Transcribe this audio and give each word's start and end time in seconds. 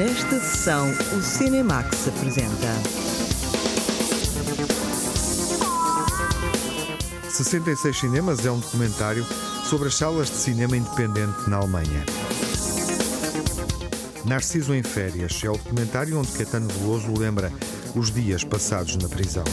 Nesta 0.00 0.40
sessão, 0.40 0.90
o 1.14 1.22
Cinemax 1.22 2.08
apresenta. 2.08 2.72
66 7.28 7.98
Cinemas 7.98 8.46
é 8.46 8.50
um 8.50 8.60
documentário 8.60 9.26
sobre 9.68 9.88
as 9.88 9.96
salas 9.96 10.30
de 10.30 10.36
cinema 10.36 10.74
independente 10.74 11.50
na 11.50 11.58
Alemanha. 11.58 12.06
Narciso 14.24 14.74
em 14.74 14.82
Férias 14.82 15.38
é 15.44 15.50
o 15.50 15.58
documentário 15.58 16.18
onde 16.18 16.32
Caetano 16.32 16.68
Veloso 16.68 17.12
lembra 17.18 17.52
os 17.94 18.10
dias 18.10 18.42
passados 18.42 18.96
na 18.96 19.06
prisão. 19.06 19.44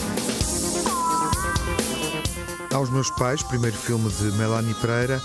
Aos 2.72 2.88
Meus 2.88 3.10
Pais, 3.10 3.42
primeiro 3.42 3.76
filme 3.76 4.08
de 4.08 4.32
Melanie 4.38 4.74
Pereira, 4.76 5.20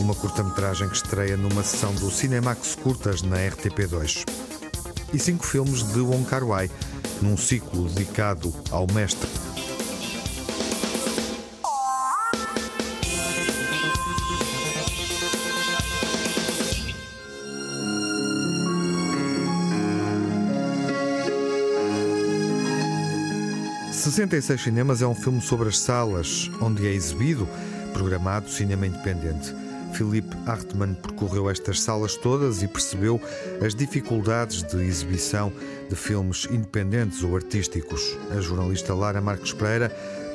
uma 0.00 0.14
curta-metragem 0.14 0.88
que 0.88 0.96
estreia 0.96 1.36
numa 1.36 1.62
sessão 1.62 1.94
do 1.94 2.10
Cinemax 2.10 2.74
Curtas 2.74 3.22
na 3.22 3.36
RTP2. 3.36 4.24
E 5.16 5.18
cinco 5.18 5.46
filmes 5.46 5.82
de 5.82 6.00
Wong 6.00 6.26
Kar-wai, 6.26 6.70
num 7.22 7.38
ciclo 7.38 7.88
dedicado 7.88 8.52
ao 8.70 8.86
mestre. 8.92 9.26
...66 23.90 24.64
Cinemas 24.64 25.00
é 25.00 25.06
um 25.06 25.14
filme 25.14 25.40
sobre 25.40 25.70
as 25.70 25.78
salas 25.78 26.50
onde 26.60 26.86
é 26.86 26.92
exibido, 26.92 27.48
programado 27.94 28.50
cinema 28.50 28.86
independente. 28.86 29.54
Philippe 29.96 30.36
Hartmann 30.44 30.94
percorreu 30.94 31.48
estas 31.48 31.80
salas 31.80 32.16
todas 32.16 32.62
e 32.62 32.68
percebeu 32.68 33.18
as 33.64 33.74
dificuldades 33.74 34.62
de 34.62 34.76
exibição 34.84 35.50
de 35.88 35.96
filmes 35.96 36.46
independentes 36.50 37.22
ou 37.22 37.34
artísticos. 37.34 38.02
A 38.36 38.40
jornalista 38.40 38.94
Lara 38.94 39.22
Marques 39.22 39.54
Pereira 39.54 39.88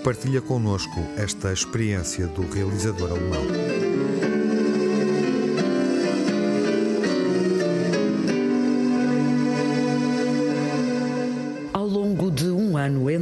partilha 0.04 0.42
connosco 0.42 1.00
esta 1.16 1.54
experiência 1.54 2.26
do 2.26 2.42
realizador 2.52 3.12
alemão. 3.12 4.01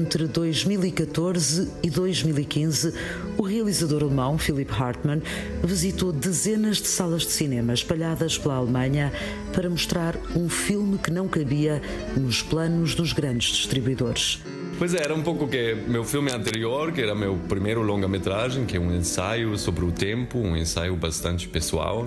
Entre 0.09 0.25
2014 0.25 1.69
e 1.83 1.89
2015, 1.91 2.95
o 3.37 3.43
realizador 3.43 4.01
alemão 4.01 4.39
Philipp 4.39 4.73
Hartmann 4.73 5.21
visitou 5.63 6.11
dezenas 6.11 6.77
de 6.77 6.87
salas 6.87 7.21
de 7.21 7.31
cinema 7.31 7.75
espalhadas 7.75 8.35
pela 8.35 8.55
Alemanha 8.55 9.13
para 9.53 9.69
mostrar 9.69 10.17
um 10.35 10.49
filme 10.49 10.97
que 10.97 11.11
não 11.11 11.27
cabia 11.27 11.79
nos 12.17 12.41
planos 12.41 12.95
dos 12.95 13.13
grandes 13.13 13.49
distribuidores. 13.55 14.41
Pois 14.79 14.95
é, 14.95 15.03
era 15.03 15.13
um 15.13 15.21
pouco 15.21 15.47
que 15.47 15.75
meu 15.87 16.03
filme 16.03 16.31
anterior, 16.31 16.91
que 16.91 17.01
era 17.01 17.13
meu 17.13 17.37
primeiro 17.47 17.83
longa-metragem, 17.83 18.65
que 18.65 18.77
é 18.77 18.79
um 18.79 18.95
ensaio 18.95 19.59
sobre 19.59 19.85
o 19.85 19.91
tempo, 19.91 20.39
um 20.39 20.57
ensaio 20.57 20.95
bastante 20.95 21.47
pessoal. 21.47 22.03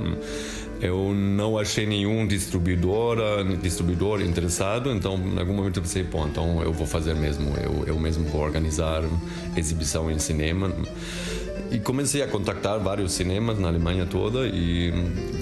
Eu 0.83 1.15
não 1.15 1.57
achei 1.57 1.87
nenhum 1.87 2.27
distribuidor, 2.27 3.17
distribuidor 3.63 4.21
interessado, 4.21 4.91
então 4.91 5.15
em 5.15 5.39
algum 5.39 5.55
momento 5.55 5.77
eu 5.77 5.83
pensei, 5.83 6.03
bom, 6.03 6.27
então 6.27 6.61
eu 6.61 6.73
vou 6.73 6.89
fazer 6.89 7.15
mesmo, 7.15 7.55
eu, 7.57 7.85
eu 7.87 7.99
mesmo 8.01 8.25
vou 8.25 8.41
organizar 8.41 9.05
exibição 9.57 10.11
em 10.11 10.19
cinema. 10.19 10.73
E 11.71 11.79
comecei 11.79 12.21
a 12.21 12.27
contactar 12.27 12.81
vários 12.81 13.13
cinemas 13.13 13.61
na 13.61 13.69
Alemanha 13.69 14.07
toda, 14.07 14.47
e 14.47 14.91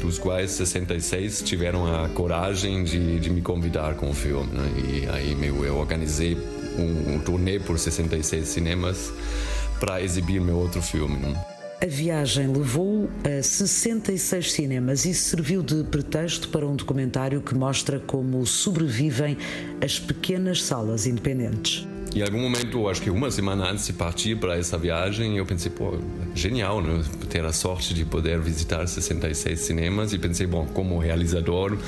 dos 0.03 0.19
quais 0.19 0.51
66 0.51 1.41
tiveram 1.43 1.87
a 1.87 2.11
coragem 2.11 2.85
de, 2.85 3.19
de 3.19 3.31
me 3.31 3.41
convidar 3.41 3.95
com 3.95 4.11
o 4.11 4.15
filme. 4.15 4.51
Né? 4.53 4.71
E 4.77 5.09
aí 5.09 5.35
meu, 5.35 5.65
eu 5.65 5.77
organizei 5.79 6.37
um, 6.79 7.15
um 7.15 7.19
turnê 7.19 7.59
por 7.59 7.79
66 7.79 8.47
cinemas 8.47 9.11
para 9.81 10.03
exibir 10.03 10.39
meu 10.39 10.59
outro 10.59 10.83
filme. 10.83 11.17
Né? 11.17 11.50
A 11.83 11.87
viagem 11.87 12.47
levou 12.47 13.09
a 13.25 13.43
66 13.43 14.53
cinemas 14.53 15.07
e 15.07 15.15
serviu 15.15 15.63
de 15.63 15.83
pretexto 15.85 16.51
para 16.51 16.67
um 16.67 16.77
documentário 16.77 17.41
que 17.41 17.55
mostra 17.55 17.99
como 17.99 18.45
sobrevivem 18.45 19.39
as 19.83 19.99
pequenas 19.99 20.63
salas 20.63 21.07
independentes. 21.07 21.89
Em 22.15 22.21
algum 22.21 22.39
momento, 22.39 22.87
acho 22.87 23.01
que 23.01 23.09
uma 23.09 23.31
semana 23.31 23.71
antes 23.71 23.87
de 23.87 23.95
partir 23.95 24.37
para 24.37 24.59
essa 24.59 24.77
viagem, 24.77 25.39
eu 25.39 25.47
pensei, 25.47 25.71
pô, 25.71 25.97
genial, 26.35 26.83
né? 26.83 27.03
Ter 27.31 27.43
a 27.47 27.53
sorte 27.53 27.95
de 27.95 28.05
poder 28.05 28.39
visitar 28.41 28.87
66 28.87 29.59
cinemas 29.59 30.13
e 30.13 30.19
pensei, 30.19 30.47
bom, 30.47 30.67
como 30.75 30.99
realizador, 30.99 31.79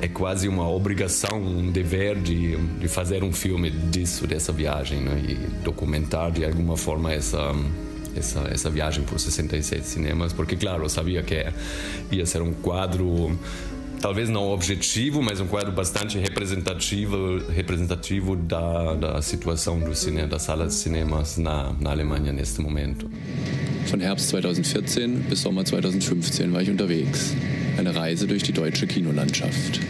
é 0.00 0.08
quase 0.08 0.48
uma 0.48 0.68
obrigação, 0.68 1.40
um 1.40 1.70
dever 1.70 2.18
de, 2.20 2.56
de 2.56 2.88
fazer 2.88 3.22
um 3.22 3.32
filme 3.32 3.70
disso, 3.70 4.26
dessa 4.26 4.50
viagem, 4.50 5.02
né? 5.02 5.22
E 5.22 5.34
documentar 5.62 6.32
de 6.32 6.44
alguma 6.44 6.76
forma 6.76 7.12
essa 7.12 7.54
essa, 8.20 8.48
essa 8.50 8.70
viagem 8.70 9.04
por 9.04 9.18
66 9.18 9.84
cinemas, 9.84 10.32
porque, 10.32 10.56
claro, 10.56 10.84
eu 10.84 10.88
sabia 10.88 11.22
que 11.22 11.46
ia 12.10 12.24
ser 12.24 12.40
um 12.40 12.52
quadro 12.52 13.36
talvez 14.00 14.28
não 14.28 14.48
objetivo, 14.48 15.22
mas 15.22 15.40
um 15.40 15.46
quadro 15.46 15.72
bastante 15.72 16.18
representativo, 16.18 17.38
representativo 17.50 18.34
da, 18.34 18.94
da 18.94 19.22
situação 19.22 19.78
do 19.78 19.94
cinema, 19.94 20.26
das 20.26 20.42
salas 20.42 20.68
de 20.68 20.74
cinemas 20.74 21.36
na, 21.36 21.74
na 21.78 21.90
Alemanha 21.90 22.32
neste 22.32 22.60
momento. 22.60 23.10
Von 23.86 24.00
Herbst 24.00 24.30
2014 24.30 25.28
bis 25.28 25.40
Sommer 25.40 25.64
2015 25.64 26.52
war 26.52 26.62
ich 26.62 26.70
unterwegs. 26.70 27.34
Eine 27.76 27.94
Reise 27.94 28.26
durch 28.26 28.42
die 28.42 28.52
deutsche 28.52 28.86
Kinolandschaft. 28.86 29.80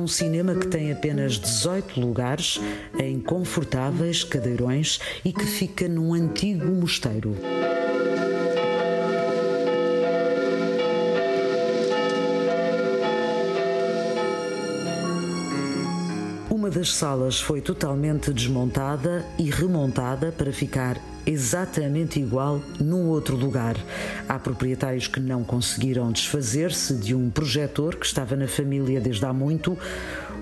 Um 0.00 0.08
cinema 0.08 0.54
que 0.54 0.66
tem 0.66 0.90
apenas 0.90 1.38
18 1.38 2.00
lugares 2.00 2.58
em 2.98 3.20
confortáveis 3.20 4.24
cadeirões 4.24 4.98
e 5.24 5.32
que 5.32 5.44
fica 5.44 5.86
num 5.86 6.14
antigo 6.14 6.66
mosteiro. 6.66 7.36
Uma 16.48 16.70
das 16.70 16.92
salas 16.94 17.40
foi 17.40 17.60
totalmente 17.60 18.32
desmontada 18.32 19.24
e 19.38 19.50
remontada 19.50 20.32
para 20.32 20.52
ficar 20.52 20.96
exatamente 21.26 22.20
igual 22.20 22.60
num 22.78 23.08
outro 23.08 23.36
lugar. 23.36 23.76
Há 24.28 24.38
proprietários 24.38 25.06
que 25.06 25.20
não 25.20 25.44
conseguiram 25.44 26.10
desfazer-se 26.12 26.94
de 26.94 27.14
um 27.14 27.30
projetor 27.30 27.96
que 27.96 28.06
estava 28.06 28.36
na 28.36 28.48
família 28.48 29.00
desde 29.00 29.24
há 29.24 29.32
muito. 29.32 29.76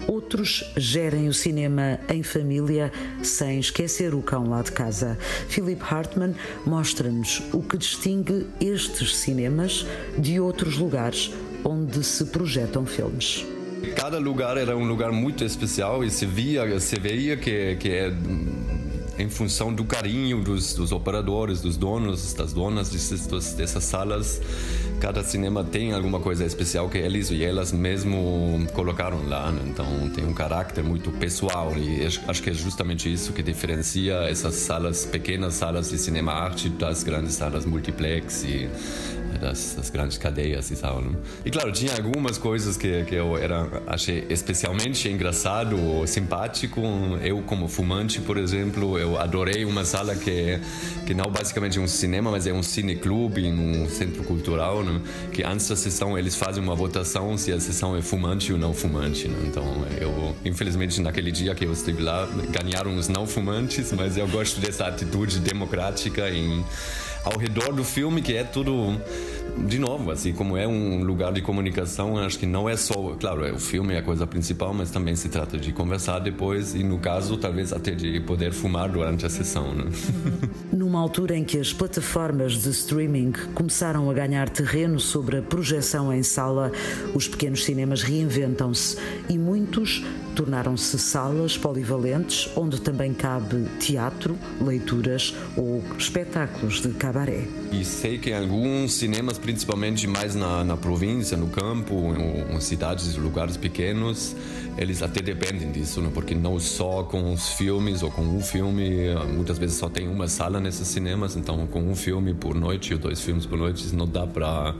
Outros 0.06 0.64
gerem 0.76 1.28
o 1.28 1.34
cinema 1.34 1.98
em 2.08 2.22
família 2.22 2.92
sem 3.22 3.58
esquecer 3.58 4.14
o 4.14 4.22
cão 4.22 4.48
lá 4.48 4.62
de 4.62 4.72
casa. 4.72 5.18
Philip 5.48 5.82
Hartmann 5.82 6.34
mostra-nos 6.64 7.42
o 7.52 7.62
que 7.62 7.76
distingue 7.76 8.46
estes 8.60 9.16
cinemas 9.16 9.86
de 10.16 10.40
outros 10.40 10.78
lugares 10.78 11.32
onde 11.64 12.04
se 12.04 12.24
projetam 12.26 12.86
filmes. 12.86 13.44
Cada 13.96 14.18
lugar 14.18 14.56
era 14.56 14.76
um 14.76 14.86
lugar 14.86 15.12
muito 15.12 15.44
especial 15.44 16.04
e 16.04 16.10
se 16.10 16.26
via, 16.26 16.78
se 16.80 16.98
veia 16.98 17.36
que, 17.36 17.76
que 17.76 17.88
é 17.90 18.12
em 19.18 19.28
função 19.28 19.74
do 19.74 19.84
carinho 19.84 20.42
dos, 20.42 20.74
dos 20.74 20.92
operadores, 20.92 21.60
dos 21.60 21.76
donos, 21.76 22.32
das 22.34 22.52
donas 22.52 22.88
desses, 22.90 23.26
dessas 23.54 23.84
salas. 23.84 24.40
Cada 25.00 25.22
cinema 25.22 25.62
tem 25.62 25.92
alguma 25.92 26.18
coisa 26.18 26.44
especial 26.44 26.88
que 26.88 26.98
eles 26.98 27.30
e 27.30 27.44
elas 27.44 27.72
mesmo 27.72 28.66
colocaram 28.74 29.28
lá. 29.28 29.52
Né? 29.52 29.62
Então 29.66 29.86
tem 30.10 30.24
um 30.24 30.32
caráter 30.32 30.82
muito 30.82 31.10
pessoal 31.12 31.72
e 31.76 32.04
acho 32.04 32.42
que 32.42 32.50
é 32.50 32.52
justamente 32.52 33.12
isso 33.12 33.32
que 33.32 33.42
diferencia 33.42 34.14
essas 34.28 34.54
salas, 34.54 35.06
pequenas 35.06 35.54
salas 35.54 35.90
de 35.90 35.98
cinema 35.98 36.32
arte 36.32 36.68
das 36.68 37.04
grandes 37.04 37.34
salas 37.34 37.64
multiplex 37.64 38.44
e 38.44 38.68
das, 39.38 39.74
das, 39.74 39.90
grandes 39.90 40.18
cadeias 40.18 40.70
e 40.70 40.76
tal. 40.76 41.00
Né? 41.00 41.16
E 41.44 41.50
claro, 41.50 41.70
tinha 41.72 41.94
algumas 41.94 42.38
coisas 42.38 42.76
que, 42.76 43.04
que 43.04 43.14
eu 43.14 43.36
era, 43.36 43.82
achei 43.86 44.26
especialmente 44.28 45.08
engraçado 45.08 45.78
ou 45.80 46.06
simpático. 46.06 46.80
Eu, 47.22 47.42
como 47.42 47.68
fumante, 47.68 48.20
por 48.20 48.36
exemplo, 48.36 48.98
eu 48.98 49.18
adorei 49.18 49.64
uma 49.64 49.84
sala 49.84 50.14
que, 50.14 50.58
que 51.06 51.14
não 51.14 51.30
basicamente 51.30 51.78
é 51.78 51.80
um 51.80 51.88
cinema, 51.88 52.30
mas 52.30 52.46
é 52.46 52.52
um 52.52 52.62
cineclube, 52.62 53.46
um 53.46 53.88
centro 53.88 54.24
cultural, 54.24 54.82
né? 54.88 55.00
que 55.32 55.42
antes 55.42 55.68
da 55.68 55.76
sessão 55.76 56.18
eles 56.18 56.34
fazem 56.34 56.62
uma 56.62 56.74
votação 56.74 57.36
se 57.36 57.52
a 57.52 57.60
sessão 57.60 57.96
é 57.96 58.02
fumante 58.02 58.52
ou 58.52 58.58
não 58.58 58.72
fumante. 58.72 59.28
Né? 59.28 59.38
Então, 59.46 59.64
eu, 60.00 60.34
infelizmente, 60.44 61.00
naquele 61.00 61.30
dia 61.30 61.54
que 61.54 61.64
eu 61.64 61.72
estive 61.72 62.02
lá, 62.02 62.28
ganharam 62.50 62.96
os 62.96 63.08
não 63.08 63.26
fumantes, 63.26 63.92
mas 63.92 64.16
eu 64.16 64.26
gosto 64.28 64.60
dessa 64.60 64.86
atitude 64.86 65.40
democrática 65.40 66.28
em 66.30 66.64
ao 67.24 67.38
redor 67.38 67.72
do 67.72 67.84
filme, 67.84 68.22
que 68.22 68.34
é 68.34 68.44
tudo 68.44 68.96
de 69.66 69.78
novo, 69.78 70.10
assim, 70.10 70.32
como 70.32 70.56
é 70.56 70.66
um 70.66 71.02
lugar 71.02 71.32
de 71.32 71.42
comunicação, 71.42 72.16
acho 72.18 72.38
que 72.38 72.46
não 72.46 72.68
é 72.68 72.76
só, 72.76 72.94
claro, 73.18 73.44
é, 73.44 73.52
o 73.52 73.58
filme 73.58 73.94
é 73.94 73.98
a 73.98 74.02
coisa 74.02 74.26
principal, 74.26 74.72
mas 74.72 74.90
também 74.90 75.16
se 75.16 75.28
trata 75.28 75.58
de 75.58 75.72
conversar 75.72 76.20
depois 76.20 76.74
e, 76.74 76.84
no 76.84 76.98
caso, 76.98 77.36
talvez 77.36 77.72
até 77.72 77.90
de 77.90 78.20
poder 78.20 78.52
fumar 78.52 78.88
durante 78.88 79.26
a 79.26 79.28
sessão. 79.28 79.74
Né? 79.74 79.84
Numa 80.88 81.00
altura 81.00 81.36
em 81.36 81.44
que 81.44 81.60
as 81.60 81.70
plataformas 81.70 82.62
de 82.62 82.70
streaming 82.70 83.32
começaram 83.52 84.08
a 84.08 84.14
ganhar 84.14 84.48
terreno 84.48 84.98
sobre 84.98 85.36
a 85.36 85.42
projeção 85.42 86.10
em 86.10 86.22
sala, 86.22 86.72
os 87.14 87.28
pequenos 87.28 87.62
cinemas 87.62 88.00
reinventam-se 88.00 88.96
e 89.28 89.36
muitos 89.36 90.02
tornaram-se 90.34 90.98
salas 90.98 91.58
polivalentes 91.58 92.48
onde 92.56 92.80
também 92.80 93.12
cabe 93.12 93.66
teatro, 93.78 94.38
leituras 94.60 95.34
ou 95.56 95.82
espetáculos 95.98 96.80
de 96.80 96.90
cabaré. 96.94 97.44
E 97.70 97.84
sei 97.84 98.16
que 98.16 98.32
alguns 98.32 98.94
cinemas, 98.94 99.36
principalmente 99.36 100.06
mais 100.06 100.34
na, 100.34 100.64
na 100.64 100.76
província, 100.76 101.36
no 101.36 101.48
campo, 101.48 102.14
em, 102.16 102.56
em 102.56 102.60
cidades, 102.60 103.14
lugares 103.16 103.56
pequenos, 103.56 104.34
eles 104.78 105.02
até 105.02 105.20
dependem 105.20 105.72
disso, 105.72 106.00
né? 106.00 106.08
porque 106.14 106.36
não 106.36 106.58
só 106.60 107.02
com 107.02 107.32
os 107.32 107.48
filmes 107.54 108.02
ou 108.04 108.10
com 108.10 108.22
um 108.22 108.40
filme, 108.40 109.12
muitas 109.34 109.58
vezes 109.58 109.76
só 109.76 109.90
tem 109.90 110.08
uma 110.08 110.28
sala 110.28 110.60
cinemas, 110.86 111.36
então 111.36 111.66
com 111.66 111.82
um 111.82 111.96
filme 111.96 112.34
por 112.34 112.54
noite 112.54 112.94
ou 112.94 113.00
dois 113.00 113.20
filmes 113.20 113.46
por 113.46 113.58
noite 113.58 113.94
não 113.94 114.06
dá 114.06 114.26
para 114.26 114.74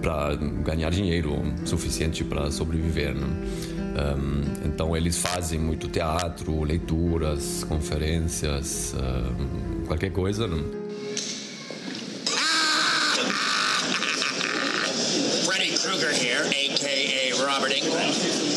para 0.00 0.36
ganhar 0.36 0.90
dinheiro 0.90 1.42
suficiente 1.64 2.22
para 2.22 2.50
sobreviver. 2.50 3.14
Né? 3.14 3.26
Um, 3.26 4.66
então 4.66 4.96
eles 4.96 5.18
fazem 5.18 5.58
muito 5.58 5.88
teatro, 5.88 6.62
leituras, 6.62 7.64
conferências, 7.64 8.94
um, 8.94 9.86
qualquer 9.86 10.12
coisa. 10.12 10.46
Né? 10.46 10.62
Freddy 15.44 15.78
Krueger 15.78 16.12
here, 16.12 16.42
aka 16.44 17.44
Robert 17.44 17.72
England, 17.72 18.55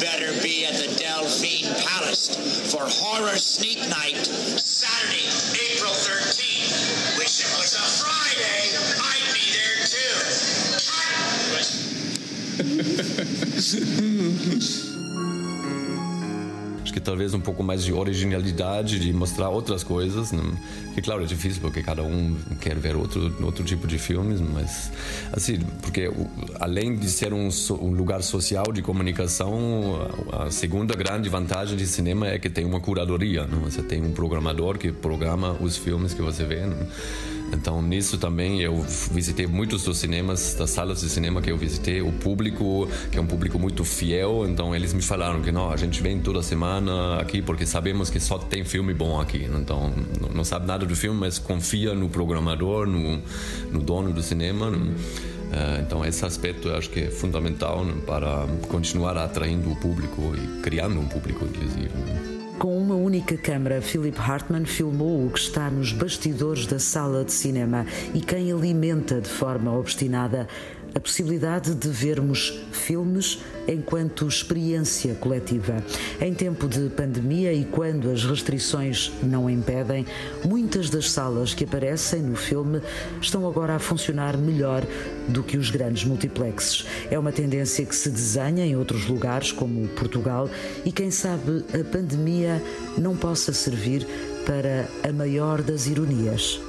better 0.00 0.32
be 0.42 0.64
at 0.66 0.74
the 0.74 0.94
Delphine 0.96 1.72
Palace 1.84 2.36
for 2.72 2.82
Horror 2.86 3.36
Sneak 3.36 3.78
Night, 3.88 4.24
Saturday, 4.26 5.26
April 5.72 5.92
13th. 5.92 7.18
Wish 7.18 7.40
it 7.40 7.50
was 7.58 7.74
a 7.74 7.82
Friday, 8.00 8.76
I'd 9.02 9.34
be 9.34 9.52
there 9.52 9.78
too. 9.86 10.12
Que 16.92 17.00
talvez 17.00 17.32
um 17.34 17.40
pouco 17.40 17.62
mais 17.62 17.82
de 17.84 17.92
originalidade, 17.92 18.98
de 18.98 19.12
mostrar 19.12 19.48
outras 19.48 19.82
coisas. 19.82 20.32
Né? 20.32 20.42
Que, 20.94 21.00
claro, 21.02 21.22
é 21.22 21.26
difícil 21.26 21.60
porque 21.60 21.82
cada 21.82 22.02
um 22.02 22.36
quer 22.60 22.76
ver 22.76 22.96
outro, 22.96 23.34
outro 23.42 23.64
tipo 23.64 23.86
de 23.86 23.98
filmes, 23.98 24.40
mas, 24.40 24.90
assim, 25.32 25.58
porque 25.80 26.10
além 26.60 26.96
de 26.96 27.08
ser 27.08 27.32
um, 27.32 27.48
um 27.80 27.90
lugar 27.92 28.22
social 28.22 28.72
de 28.72 28.82
comunicação, 28.82 30.08
a 30.32 30.50
segunda 30.50 30.94
grande 30.94 31.28
vantagem 31.28 31.76
de 31.76 31.86
cinema 31.86 32.28
é 32.28 32.38
que 32.38 32.50
tem 32.50 32.64
uma 32.64 32.80
curadoria. 32.80 33.46
Né? 33.46 33.58
Você 33.64 33.82
tem 33.82 34.02
um 34.02 34.12
programador 34.12 34.78
que 34.78 34.92
programa 34.92 35.56
os 35.60 35.76
filmes 35.76 36.12
que 36.12 36.22
você 36.22 36.44
vê. 36.44 36.66
Né? 36.66 36.86
Então, 37.52 37.82
nisso 37.82 38.18
também 38.18 38.60
eu 38.60 38.80
visitei 39.10 39.46
muitos 39.46 39.84
dos 39.84 39.98
cinemas, 39.98 40.54
das 40.54 40.70
salas 40.70 41.00
de 41.00 41.08
cinema 41.08 41.42
que 41.42 41.50
eu 41.50 41.56
visitei, 41.56 42.00
o 42.00 42.10
público, 42.10 42.88
que 43.10 43.18
é 43.18 43.20
um 43.20 43.26
público 43.26 43.58
muito 43.58 43.84
fiel, 43.84 44.46
então 44.48 44.74
eles 44.74 44.92
me 44.92 45.02
falaram 45.02 45.42
que 45.42 45.52
não, 45.52 45.70
a 45.70 45.76
gente 45.76 46.02
vem 46.02 46.18
toda 46.18 46.42
semana 46.42 47.20
aqui 47.20 47.42
porque 47.42 47.66
sabemos 47.66 48.08
que 48.10 48.18
só 48.18 48.38
tem 48.38 48.64
filme 48.64 48.94
bom 48.94 49.20
aqui. 49.20 49.48
Então, 49.60 49.92
não 50.34 50.44
sabe 50.44 50.66
nada 50.66 50.86
do 50.86 50.96
filme, 50.96 51.20
mas 51.20 51.38
confia 51.38 51.94
no 51.94 52.08
programador, 52.08 52.86
no, 52.86 53.20
no 53.70 53.80
dono 53.80 54.12
do 54.12 54.22
cinema. 54.22 54.72
Eh, 55.52 55.82
então, 55.86 56.04
esse 56.04 56.24
aspecto 56.24 56.68
eu 56.68 56.76
acho 56.76 56.88
que 56.90 57.00
é 57.00 57.10
fundamental 57.10 57.84
para 58.06 58.46
continuar 58.68 59.16
atraindo 59.18 59.70
o 59.70 59.76
público 59.76 60.34
e 60.34 60.62
criando 60.62 60.98
um 60.98 61.06
público, 61.06 61.44
inclusive. 61.44 62.41
Com 62.58 62.78
uma 62.78 62.94
única 62.94 63.36
câmara, 63.36 63.80
Philip 63.80 64.18
Hartman 64.18 64.64
filmou 64.64 65.26
o 65.26 65.30
que 65.30 65.38
está 65.38 65.70
nos 65.70 65.92
bastidores 65.92 66.66
da 66.66 66.78
sala 66.78 67.24
de 67.24 67.32
cinema 67.32 67.86
e 68.14 68.20
quem 68.20 68.52
alimenta 68.52 69.20
de 69.20 69.28
forma 69.28 69.76
obstinada 69.76 70.46
a 70.94 71.00
possibilidade 71.00 71.74
de 71.74 71.88
vermos 71.88 72.58
filmes 72.70 73.40
enquanto 73.66 74.26
experiência 74.26 75.14
coletiva. 75.14 75.82
Em 76.20 76.34
tempo 76.34 76.68
de 76.68 76.88
pandemia 76.90 77.52
e 77.52 77.64
quando 77.64 78.10
as 78.10 78.24
restrições 78.24 79.12
não 79.22 79.48
impedem, 79.48 80.06
muitas 80.44 80.90
das 80.90 81.10
salas 81.10 81.54
que 81.54 81.64
aparecem 81.64 82.22
no 82.22 82.36
filme 82.36 82.80
estão 83.20 83.46
agora 83.46 83.76
a 83.76 83.78
funcionar 83.78 84.36
melhor 84.36 84.84
do 85.28 85.42
que 85.42 85.56
os 85.56 85.70
grandes 85.70 86.04
multiplexes. 86.04 86.86
É 87.10 87.18
uma 87.18 87.32
tendência 87.32 87.84
que 87.84 87.94
se 87.94 88.10
desenha 88.10 88.66
em 88.66 88.76
outros 88.76 89.06
lugares, 89.06 89.52
como 89.52 89.88
Portugal, 89.88 90.48
e 90.84 90.90
quem 90.90 91.10
sabe 91.10 91.64
a 91.72 91.84
pandemia 91.84 92.62
não 92.98 93.16
possa 93.16 93.52
servir 93.52 94.06
para 94.44 94.88
a 95.08 95.12
maior 95.12 95.62
das 95.62 95.86
ironias. 95.86 96.60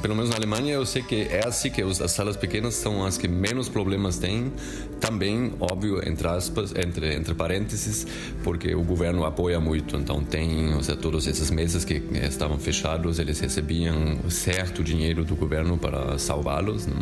Pelo 0.00 0.14
menos 0.14 0.30
na 0.30 0.36
Alemanha 0.36 0.74
eu 0.74 0.86
sei 0.86 1.02
que 1.02 1.22
é 1.30 1.46
assim 1.46 1.70
que 1.70 1.82
as 1.82 2.10
salas 2.10 2.36
pequenas 2.36 2.74
são 2.74 3.04
as 3.04 3.18
que 3.18 3.28
menos 3.28 3.68
problemas 3.68 4.18
têm. 4.18 4.52
Também, 5.00 5.52
óbvio, 5.60 6.00
entre 6.08 6.26
aspas, 6.26 6.72
entre, 6.74 7.14
entre 7.14 7.34
parênteses, 7.34 8.06
porque 8.42 8.74
o 8.74 8.82
governo 8.82 9.24
apoia 9.24 9.60
muito. 9.60 9.96
Então 9.96 10.24
tem, 10.24 10.74
ou 10.74 10.82
seja, 10.82 10.96
todos 10.96 11.26
esses 11.26 11.50
meses 11.50 11.84
que 11.84 12.02
estavam 12.22 12.58
fechados, 12.58 13.18
eles 13.18 13.38
recebiam 13.40 14.18
certo 14.30 14.82
dinheiro 14.82 15.24
do 15.24 15.36
governo 15.36 15.76
para 15.76 16.18
salvá-los. 16.18 16.86
Né? 16.86 16.96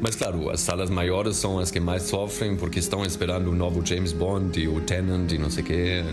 Mas 0.00 0.16
claro, 0.16 0.50
as 0.50 0.60
salas 0.60 0.90
maiores 0.90 1.36
são 1.36 1.58
as 1.58 1.70
que 1.70 1.78
mais 1.78 2.02
sofrem 2.02 2.56
porque 2.56 2.80
estão 2.80 3.04
esperando 3.04 3.50
o 3.50 3.54
novo 3.54 3.84
James 3.84 4.12
Bond 4.12 4.60
e 4.60 4.66
o 4.66 4.80
Tenant 4.80 5.30
e 5.30 5.38
não 5.38 5.50
sei 5.50 5.62
o 5.62 5.66
quê. 5.66 6.04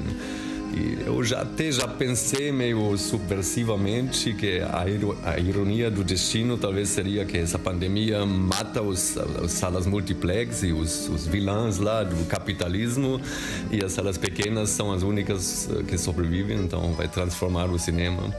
Eu 1.06 1.24
já 1.24 1.42
até 1.42 1.72
já 1.72 1.88
pensei 1.88 2.52
meio 2.52 2.98
subversivamente 2.98 4.34
que 4.34 4.60
a, 4.60 4.86
a 5.24 5.40
ironia 5.40 5.92
do 5.92 6.04
destino 6.04 6.58
talvez 6.58 6.90
seria 6.90 7.26
que 7.26 7.38
essa 7.38 7.60
pandemia 7.60 8.26
mata 8.26 8.82
os, 8.82 9.18
as 9.18 9.52
salas 9.52 9.86
multiplex 9.86 10.64
e 10.64 10.74
os, 10.74 11.08
os 11.10 11.28
vilãs 11.28 11.78
lá 11.78 12.04
do 12.04 12.26
capitalismo. 12.26 13.22
E 13.72 13.84
as 13.84 13.92
salas 13.92 14.18
pequenas 14.18 14.70
são 14.70 14.92
as 14.92 15.04
únicas 15.04 15.70
eh, 15.70 15.84
que 15.84 15.98
sobrevivem, 15.98 16.60
então 16.60 16.94
vai 16.94 17.08
transformar 17.08 17.70
o 17.70 17.78
cinema 17.78 18.34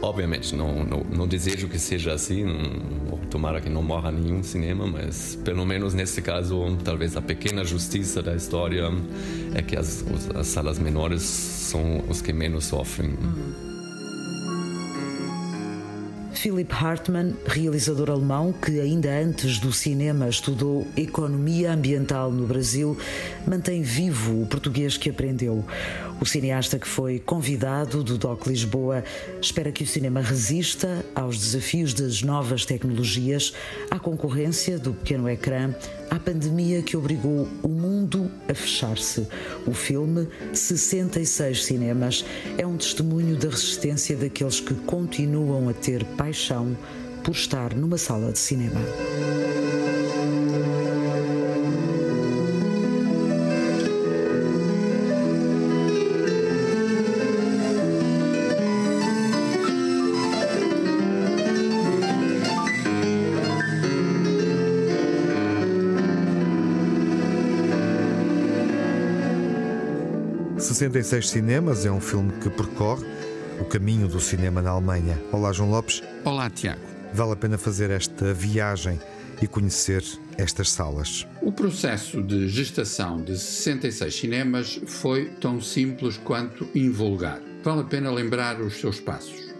Obviamente, 0.00 0.54
não, 0.54 0.84
não, 0.84 1.00
não, 1.00 1.26
desejo 1.26 1.68
que 1.68 1.78
seja 1.78 2.12
assim, 2.12 2.44
não, 2.44 3.18
tomara 3.30 3.60
que 3.60 3.68
não 3.68 3.82
morra 3.82 4.12
nenhum 4.12 4.42
cinema, 4.42 4.86
mas 4.86 5.36
pelo 5.44 5.66
menos 5.66 5.92
nesse 5.92 6.22
caso, 6.22 6.76
talvez 6.84 7.16
a 7.16 7.22
pequena 7.22 7.64
justiça 7.64 8.22
da 8.22 8.34
história 8.34 8.84
é 9.54 9.62
que 9.62 9.76
as, 9.76 10.04
as 10.36 10.46
salas 10.46 10.78
menores 10.78 11.22
são 11.22 12.04
os 12.08 12.22
que 12.22 12.32
menos 12.32 12.66
sofrem. 12.66 13.10
Uhum. 13.10 13.67
Philip 16.32 16.72
Hartmann, 16.72 17.34
realizador 17.46 18.10
alemão 18.10 18.52
que 18.52 18.80
ainda 18.80 19.10
antes 19.10 19.58
do 19.58 19.72
cinema 19.72 20.28
estudou 20.28 20.86
economia 20.96 21.72
ambiental 21.72 22.30
no 22.30 22.46
Brasil, 22.46 22.96
mantém 23.46 23.82
vivo 23.82 24.42
o 24.42 24.46
português 24.46 24.96
que 24.96 25.10
aprendeu. 25.10 25.64
O 26.20 26.26
cineasta 26.26 26.78
que 26.78 26.86
foi 26.86 27.18
convidado 27.18 28.02
do 28.02 28.18
DOC 28.18 28.48
Lisboa 28.48 29.04
espera 29.40 29.72
que 29.72 29.84
o 29.84 29.86
cinema 29.86 30.20
resista 30.20 31.04
aos 31.14 31.38
desafios 31.38 31.94
das 31.94 32.22
novas 32.22 32.64
tecnologias, 32.64 33.52
à 33.90 33.98
concorrência 33.98 34.78
do 34.78 34.92
pequeno 34.92 35.28
ecrã, 35.28 35.72
à 36.10 36.18
pandemia 36.18 36.82
que 36.82 36.96
obrigou 36.96 37.48
o 37.62 37.68
mundo 37.68 37.87
a 38.48 38.54
fechar-se. 38.54 39.26
O 39.66 39.72
filme 39.72 40.28
66 40.52 41.64
Cinemas 41.64 42.24
é 42.56 42.66
um 42.66 42.76
testemunho 42.76 43.36
da 43.36 43.48
resistência 43.48 44.16
daqueles 44.16 44.60
que 44.60 44.74
continuam 44.74 45.68
a 45.68 45.72
ter 45.72 46.04
paixão 46.16 46.76
por 47.22 47.32
estar 47.32 47.74
numa 47.74 47.98
sala 47.98 48.32
de 48.32 48.38
cinema. 48.38 48.80
66 70.78 71.30
Cinemas 71.30 71.84
é 71.84 71.90
um 71.90 72.00
filme 72.00 72.30
que 72.34 72.48
percorre 72.48 73.04
o 73.60 73.64
caminho 73.64 74.06
do 74.06 74.20
cinema 74.20 74.62
na 74.62 74.70
Alemanha. 74.70 75.20
Olá, 75.32 75.52
João 75.52 75.72
Lopes. 75.72 76.04
Olá, 76.24 76.48
Tiago. 76.48 76.80
Vale 77.12 77.32
a 77.32 77.36
pena 77.36 77.58
fazer 77.58 77.90
esta 77.90 78.32
viagem 78.32 78.96
e 79.42 79.48
conhecer 79.48 80.04
estas 80.36 80.70
salas. 80.70 81.26
O 81.42 81.50
processo 81.50 82.22
de 82.22 82.46
gestação 82.46 83.20
de 83.20 83.36
66 83.36 84.14
cinemas 84.14 84.80
foi 84.86 85.24
tão 85.40 85.60
simples 85.60 86.16
quanto 86.16 86.68
invulgar. 86.72 87.40
Vale 87.64 87.80
a 87.80 87.84
pena 87.84 88.12
lembrar 88.12 88.60
os 88.60 88.74
seus 88.74 89.00
passos. 89.00 89.52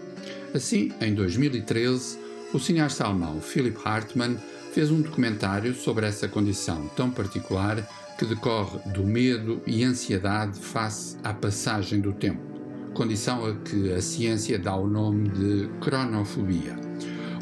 Assim, 0.53 0.93
em 1.01 1.13
2013, 1.13 2.17
o 2.53 2.59
cineasta 2.59 3.03
alemão 3.03 3.41
Philipp 3.41 3.77
Hartmann 3.83 4.37
fez 4.71 4.89
um 4.89 5.01
documentário 5.01 5.75
sobre 5.75 6.05
essa 6.05 6.29
condição 6.29 6.87
tão 6.95 7.11
particular 7.11 7.85
que 8.19 8.25
decorre 8.25 8.79
do 8.91 9.03
medo 9.03 9.59
e 9.65 9.83
ansiedade 9.83 10.59
face 10.59 11.17
à 11.23 11.33
passagem 11.33 11.99
do 11.99 12.13
tempo 12.13 12.49
condição 12.93 13.45
a 13.45 13.53
que 13.53 13.93
a 13.93 14.01
ciência 14.01 14.59
dá 14.59 14.75
o 14.75 14.85
nome 14.85 15.29
de 15.29 15.69
cronofobia. 15.79 16.75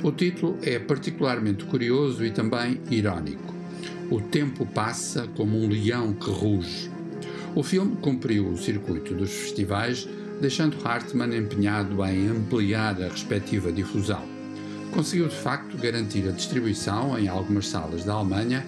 O 0.04 0.12
título 0.12 0.58
é 0.62 0.78
particularmente 0.78 1.66
curioso 1.66 2.24
e 2.24 2.30
também 2.30 2.80
irónico. 2.92 3.56
O 4.12 4.22
tempo 4.22 4.68
passa 4.68 5.28
como 5.36 5.58
um 5.58 5.68
leão 5.68 6.14
que 6.14 6.30
ruge. 6.30 6.92
O 7.56 7.64
filme 7.64 7.96
cumpriu 7.96 8.50
o 8.50 8.58
circuito 8.58 9.16
dos 9.16 9.32
festivais, 9.32 10.08
deixando 10.40 10.78
Hartmann 10.86 11.36
empenhado 11.36 12.06
em 12.06 12.28
ampliar 12.28 13.02
a 13.02 13.08
respectiva 13.08 13.72
difusão. 13.72 14.24
Conseguiu 14.92 15.28
de 15.28 15.36
facto 15.36 15.76
garantir 15.78 16.28
a 16.28 16.32
distribuição 16.32 17.18
em 17.18 17.28
algumas 17.28 17.68
salas 17.68 18.04
da 18.04 18.14
Alemanha 18.14 18.64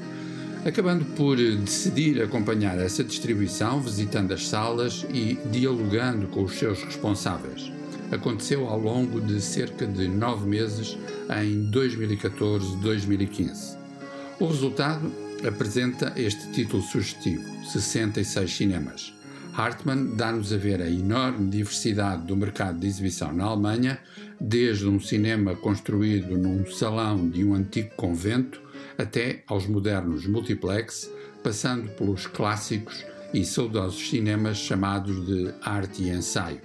acabando 0.66 1.06
por 1.16 1.38
decidir 1.38 2.22
acompanhar 2.22 2.78
essa 2.78 3.04
distribuição, 3.04 3.82
visitando 3.82 4.34
as 4.34 4.48
salas 4.48 5.06
e 5.14 5.38
dialogando 5.52 6.28
com 6.28 6.44
os 6.44 6.54
seus 6.54 6.84
responsáveis. 6.84 7.72
Aconteceu 8.12 8.68
ao 8.68 8.80
longo 8.80 9.22
de 9.22 9.40
cerca 9.40 9.86
de 9.86 10.08
nove 10.08 10.48
meses 10.48 10.98
em 11.42 11.70
2014-2015. 11.72 13.78
O 14.40 14.48
resultado 14.48 15.12
apresenta 15.48 16.12
este 16.16 16.52
título 16.52 16.82
sugestivo: 16.82 17.44
66 17.66 18.52
cinemas. 18.52 19.14
Hartmann 19.54 20.16
dá-nos 20.16 20.52
a 20.54 20.58
ver 20.58 20.82
a 20.82 20.90
enorme 20.90 21.50
diversidade 21.50 22.26
do 22.26 22.36
mercado 22.36 22.80
de 22.80 22.88
exibição 22.88 23.32
na 23.34 23.46
Alemanha, 23.46 24.00
desde 24.40 24.88
um 24.88 25.00
cinema 25.00 25.56
construído 25.56 26.36
num 26.38 26.66
salão 26.66 27.30
de 27.30 27.44
um 27.44 27.54
antigo 27.54 27.90
convento 27.96 28.69
até 29.00 29.44
aos 29.48 29.66
modernos 29.66 30.28
multiplex, 30.28 31.10
passando 31.42 31.90
pelos 31.92 32.28
clássicos 32.28 33.06
e 33.34 33.46
saudosos 33.46 34.10
cinemas 34.10 34.58
chamados 34.58 35.26
de 35.26 35.54
arte 35.62 36.04
e 36.04 36.10
ensaio. 36.10 36.60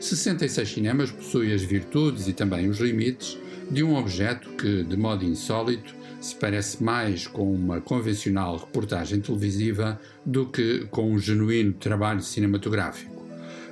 66 0.00 0.68
cinemas 0.68 1.10
possui 1.10 1.52
as 1.52 1.62
virtudes 1.62 2.26
e 2.26 2.32
também 2.32 2.68
os 2.68 2.78
limites 2.78 3.36
de 3.70 3.82
um 3.82 3.96
objeto 3.96 4.48
que, 4.50 4.82
de 4.82 4.96
modo 4.96 5.24
insólito, 5.24 5.94
se 6.20 6.34
parece 6.34 6.82
mais 6.82 7.26
com 7.26 7.52
uma 7.52 7.80
convencional 7.80 8.56
reportagem 8.56 9.20
televisiva 9.20 10.00
do 10.24 10.46
que 10.46 10.86
com 10.90 11.12
um 11.12 11.18
genuíno 11.18 11.74
trabalho 11.74 12.22
cinematográfico. 12.22 13.22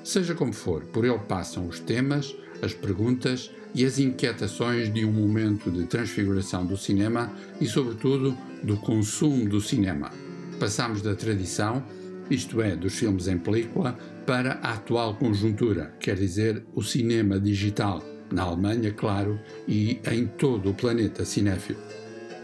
Seja 0.05 0.35
como 0.35 0.53
for, 0.53 0.85
por 0.87 1.05
ele 1.05 1.19
passam 1.21 1.67
os 1.67 1.81
temas, 1.81 2.37
as 2.63 2.75
perguntas 2.75 3.51
e 3.75 3.85
as 3.85 3.99
inquietações 3.99 4.93
de 4.93 5.05
um 5.05 5.13
momento 5.13 5.71
de 5.71 5.85
transfiguração 5.85 6.65
do 6.65 6.77
cinema 6.77 7.33
e, 7.61 7.67
sobretudo, 7.67 8.37
do 8.63 8.77
consumo 8.79 9.49
do 9.49 9.61
cinema. 9.61 10.11
Passamos 10.59 11.03
da 11.03 11.15
tradição, 11.15 11.85
isto 12.31 12.61
é, 12.63 12.75
dos 12.75 12.95
filmes 12.95 13.29
em 13.29 13.39
película, 13.39 13.99
para 14.27 14.55
a 14.63 14.73
atual 14.73 15.15
conjuntura, 15.15 15.95
quer 16.01 16.17
dizer, 16.17 16.65
o 16.75 16.83
cinema 16.83 17.39
digital, 17.39 18.03
na 18.33 18.43
Alemanha, 18.43 18.93
claro, 18.93 19.39
e 19.69 20.01
em 20.11 20.27
todo 20.27 20.71
o 20.71 20.75
planeta 20.75 21.25
cinéfilo. 21.25 21.79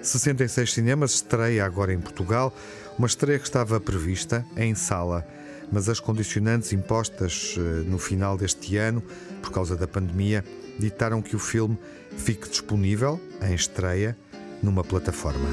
66 0.00 0.72
Cinemas 0.72 1.14
estreia 1.14 1.64
agora 1.64 1.92
em 1.92 2.00
Portugal, 2.00 2.54
uma 2.98 3.06
estreia 3.06 3.38
que 3.38 3.46
estava 3.46 3.80
prevista 3.80 4.44
em 4.56 4.74
sala, 4.74 5.26
mas 5.70 5.88
as 5.88 5.98
condicionantes 5.98 6.72
impostas 6.72 7.56
eh, 7.56 7.60
no 7.88 7.98
final 7.98 8.36
deste 8.36 8.76
ano, 8.76 9.02
por 9.40 9.50
causa 9.50 9.76
da 9.76 9.86
pandemia, 9.86 10.44
ditaram 10.82 11.22
que 11.22 11.36
o 11.36 11.38
filme 11.38 11.78
fique 12.16 12.48
disponível, 12.48 13.20
em 13.40 13.54
estreia, 13.54 14.16
numa 14.62 14.82
plataforma. 14.82 15.48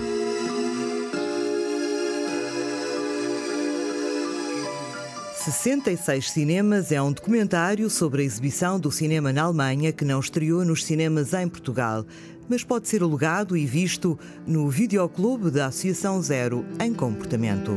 «66 5.39 6.29
Cinemas» 6.29 6.91
é 6.91 7.01
um 7.01 7.11
documentário 7.11 7.89
sobre 7.89 8.21
a 8.21 8.25
exibição 8.25 8.79
do 8.79 8.91
cinema 8.91 9.33
na 9.33 9.43
Alemanha 9.43 9.91
que 9.91 10.05
não 10.05 10.19
estreou 10.19 10.63
nos 10.65 10.83
cinemas 10.83 11.33
em 11.33 11.47
Portugal, 11.47 12.05
mas 12.47 12.63
pode 12.63 12.87
ser 12.87 13.01
alugado 13.01 13.55
e 13.55 13.65
visto 13.65 14.19
no 14.45 14.69
Videoclube 14.69 15.49
da 15.49 15.67
Associação 15.67 16.21
Zero 16.21 16.65
em 16.79 16.93
Comportamento. 16.93 17.71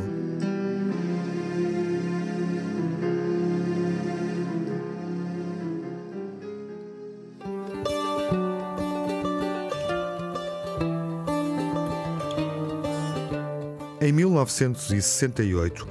Em 14.12 14.14
1968, 14.14 15.88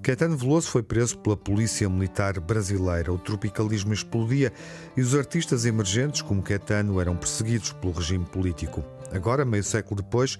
Caetano 0.00 0.36
Veloso 0.36 0.68
foi 0.68 0.84
preso 0.84 1.18
pela 1.18 1.36
Polícia 1.36 1.88
Militar 1.88 2.38
Brasileira. 2.38 3.12
O 3.12 3.18
tropicalismo 3.18 3.92
explodia 3.92 4.52
e 4.96 5.00
os 5.00 5.16
artistas 5.16 5.64
emergentes, 5.64 6.22
como 6.22 6.40
Caetano, 6.40 7.00
eram 7.00 7.16
perseguidos 7.16 7.72
pelo 7.72 7.92
regime 7.92 8.24
político. 8.24 8.84
Agora, 9.12 9.44
meio 9.44 9.64
século 9.64 10.00
depois, 10.00 10.38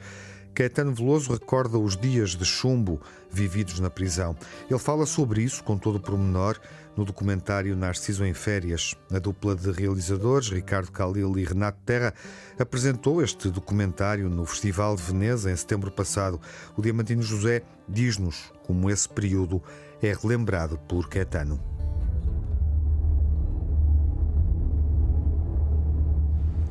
Caetano 0.56 0.94
Veloso 0.94 1.34
recorda 1.34 1.78
os 1.78 1.98
dias 1.98 2.30
de 2.30 2.46
chumbo 2.46 2.98
vividos 3.30 3.78
na 3.78 3.90
prisão. 3.90 4.34
Ele 4.70 4.78
fala 4.78 5.04
sobre 5.04 5.42
isso 5.42 5.62
com 5.62 5.76
todo 5.76 5.96
o 5.96 6.00
pormenor 6.00 6.58
no 6.96 7.04
documentário 7.04 7.76
Narciso 7.76 8.24
em 8.24 8.32
Férias. 8.32 8.94
A 9.12 9.18
dupla 9.18 9.54
de 9.54 9.70
realizadores, 9.70 10.48
Ricardo 10.48 10.90
Calil 10.90 11.38
e 11.38 11.44
Renato 11.44 11.78
Terra, 11.84 12.14
apresentou 12.58 13.22
este 13.22 13.50
documentário 13.50 14.30
no 14.30 14.46
Festival 14.46 14.96
de 14.96 15.02
Veneza 15.02 15.52
em 15.52 15.56
setembro 15.56 15.90
passado. 15.90 16.40
O 16.74 16.80
Diamantino 16.80 17.20
José 17.20 17.62
diz-nos 17.86 18.50
como 18.62 18.88
esse 18.88 19.06
período 19.06 19.62
é 20.00 20.14
relembrado 20.14 20.78
por 20.88 21.06
Caetano. 21.06 21.60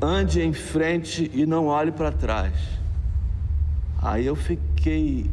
Ande 0.02 0.42
em 0.42 0.52
frente 0.52 1.30
e 1.32 1.46
não 1.46 1.66
olhe 1.66 1.92
para 1.92 2.10
trás. 2.10 2.52
Aí 4.02 4.26
eu 4.26 4.36
fiquei 4.36 5.30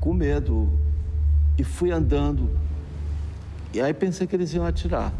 com 0.00 0.12
medo 0.12 0.70
e 1.58 1.64
fui 1.64 1.90
andando. 1.90 2.50
E 3.72 3.80
aí 3.80 3.94
pensei 3.94 4.26
que 4.26 4.34
eles 4.34 4.52
iam 4.52 4.64
atirar. 4.64 5.12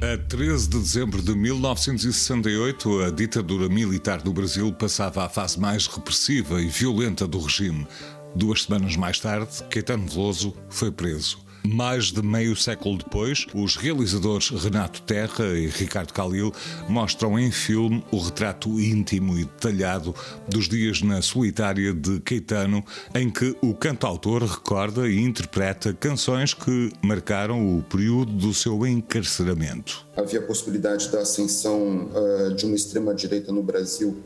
A 0.00 0.18
13 0.28 0.68
de 0.68 0.78
dezembro 0.78 1.22
de 1.22 1.34
1968, 1.34 3.00
a 3.02 3.10
ditadura 3.10 3.68
militar 3.68 4.20
do 4.20 4.32
Brasil 4.32 4.70
passava 4.72 5.24
à 5.24 5.28
fase 5.28 5.58
mais 5.58 5.86
repressiva 5.86 6.60
e 6.60 6.68
violenta 6.68 7.26
do 7.26 7.40
regime. 7.40 7.86
Duas 8.34 8.64
semanas 8.64 8.94
mais 8.94 9.18
tarde, 9.18 9.62
Caetano 9.70 10.06
Veloso 10.06 10.54
foi 10.68 10.92
preso. 10.92 11.45
Mais 11.72 12.12
de 12.12 12.22
meio 12.22 12.54
século 12.54 12.98
depois, 12.98 13.46
os 13.52 13.76
realizadores 13.76 14.50
Renato 14.50 15.02
Terra 15.02 15.46
e 15.56 15.66
Ricardo 15.66 16.12
Calil 16.12 16.52
mostram 16.88 17.38
em 17.38 17.50
filme 17.50 18.04
o 18.12 18.18
retrato 18.18 18.80
íntimo 18.80 19.36
e 19.36 19.44
detalhado 19.44 20.14
dos 20.48 20.68
dias 20.68 21.02
na 21.02 21.20
solitária 21.20 21.92
de 21.92 22.20
Caetano, 22.20 22.84
em 23.14 23.28
que 23.28 23.56
o 23.60 23.74
cantautor 23.74 24.44
recorda 24.44 25.08
e 25.08 25.18
interpreta 25.18 25.92
canções 25.92 26.54
que 26.54 26.92
marcaram 27.02 27.76
o 27.76 27.82
período 27.82 28.32
do 28.32 28.54
seu 28.54 28.86
encarceramento. 28.86 30.06
Havia 30.16 30.38
a 30.38 30.42
possibilidade 30.42 31.10
da 31.10 31.20
ascensão 31.20 32.08
uh, 32.12 32.54
de 32.54 32.64
uma 32.64 32.76
extrema-direita 32.76 33.52
no 33.52 33.62
Brasil 33.62 34.16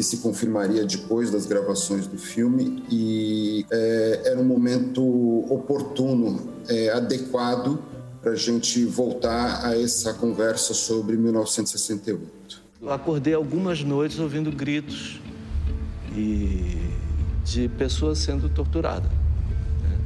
que 0.00 0.04
se 0.04 0.16
confirmaria 0.16 0.82
depois 0.86 1.30
das 1.30 1.44
gravações 1.44 2.06
do 2.06 2.16
filme 2.16 2.82
e 2.90 3.66
é, 3.70 4.22
era 4.28 4.40
um 4.40 4.44
momento 4.44 5.02
oportuno, 5.52 6.48
é, 6.70 6.88
adequado 6.88 7.78
para 8.22 8.32
a 8.32 8.34
gente 8.34 8.82
voltar 8.86 9.62
a 9.62 9.78
essa 9.78 10.14
conversa 10.14 10.72
sobre 10.72 11.18
1968. 11.18 12.62
Eu 12.80 12.90
acordei 12.90 13.34
algumas 13.34 13.82
noites 13.82 14.18
ouvindo 14.18 14.50
gritos 14.50 15.20
e 16.16 16.78
de 17.44 17.68
pessoas 17.68 18.20
sendo 18.20 18.48
torturadas. 18.48 19.10
Né? 19.10 19.98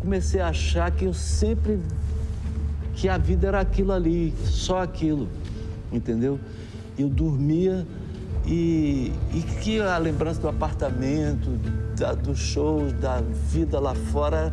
Comecei 0.00 0.40
a 0.40 0.48
achar 0.48 0.90
que 0.92 1.04
eu 1.04 1.12
sempre 1.12 1.78
que 2.94 3.06
a 3.06 3.18
vida 3.18 3.48
era 3.48 3.60
aquilo 3.60 3.92
ali, 3.92 4.32
só 4.46 4.80
aquilo, 4.80 5.28
entendeu? 5.92 6.40
Eu 6.98 7.10
dormia 7.10 7.86
e, 8.46 9.12
e 9.32 9.42
que 9.62 9.80
a 9.80 9.98
lembrança 9.98 10.40
do 10.40 10.48
apartamento, 10.48 11.50
da, 11.96 12.12
dos 12.14 12.38
shows, 12.38 12.92
da 12.94 13.20
vida 13.48 13.78
lá 13.78 13.94
fora, 13.94 14.52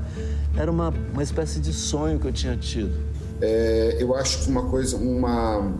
era 0.57 0.69
uma, 0.69 0.93
uma 1.13 1.23
espécie 1.23 1.59
de 1.59 1.73
sonho 1.73 2.19
que 2.19 2.27
eu 2.27 2.33
tinha 2.33 2.55
tido. 2.55 2.93
É, 3.41 3.97
eu 3.99 4.15
acho 4.15 4.39
que 4.39 4.49
uma 4.49 4.69
coisa, 4.69 4.97
uma, 4.97 5.73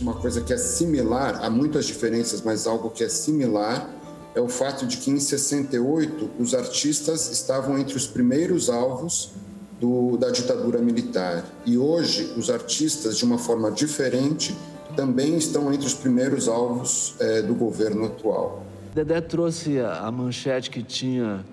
uma 0.00 0.14
coisa 0.14 0.40
que 0.40 0.52
é 0.52 0.56
similar, 0.56 1.40
há 1.42 1.50
muitas 1.50 1.86
diferenças, 1.86 2.40
mas 2.42 2.66
algo 2.66 2.90
que 2.90 3.04
é 3.04 3.08
similar 3.08 3.88
é 4.34 4.40
o 4.40 4.48
fato 4.48 4.86
de 4.86 4.96
que 4.96 5.10
em 5.10 5.18
68 5.18 6.30
os 6.38 6.54
artistas 6.54 7.30
estavam 7.30 7.78
entre 7.78 7.96
os 7.96 8.06
primeiros 8.06 8.70
alvos 8.70 9.32
do, 9.80 10.16
da 10.16 10.30
ditadura 10.30 10.78
militar. 10.78 11.44
E 11.66 11.76
hoje 11.76 12.32
os 12.36 12.48
artistas, 12.48 13.16
de 13.16 13.24
uma 13.24 13.38
forma 13.38 13.70
diferente, 13.72 14.56
também 14.94 15.36
estão 15.36 15.72
entre 15.72 15.86
os 15.86 15.94
primeiros 15.94 16.48
alvos 16.48 17.14
é, 17.20 17.42
do 17.42 17.54
governo 17.54 18.06
atual. 18.06 18.64
Dedé 18.94 19.20
trouxe 19.20 19.80
a, 19.80 20.10
manchete 20.10 20.70
que 20.70 20.82
tinha 20.82 21.44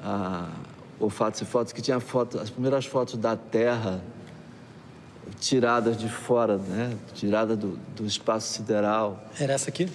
a, 0.00 0.50
o 1.00 1.10
Fatos 1.10 1.40
e 1.40 1.44
Fotos, 1.44 1.72
que 1.72 1.82
tinha 1.82 2.00
foto, 2.00 2.38
as 2.38 2.50
primeiras 2.50 2.86
fotos 2.86 3.16
da 3.16 3.36
Terra 3.36 4.02
tiradas 5.40 5.96
de 5.96 6.08
fora, 6.08 6.56
né? 6.56 6.96
Tirada 7.14 7.56
do, 7.56 7.78
do 7.96 8.06
espaço 8.06 8.52
sideral. 8.54 9.22
Era 9.38 9.52
essa 9.52 9.70
aqui? 9.70 9.88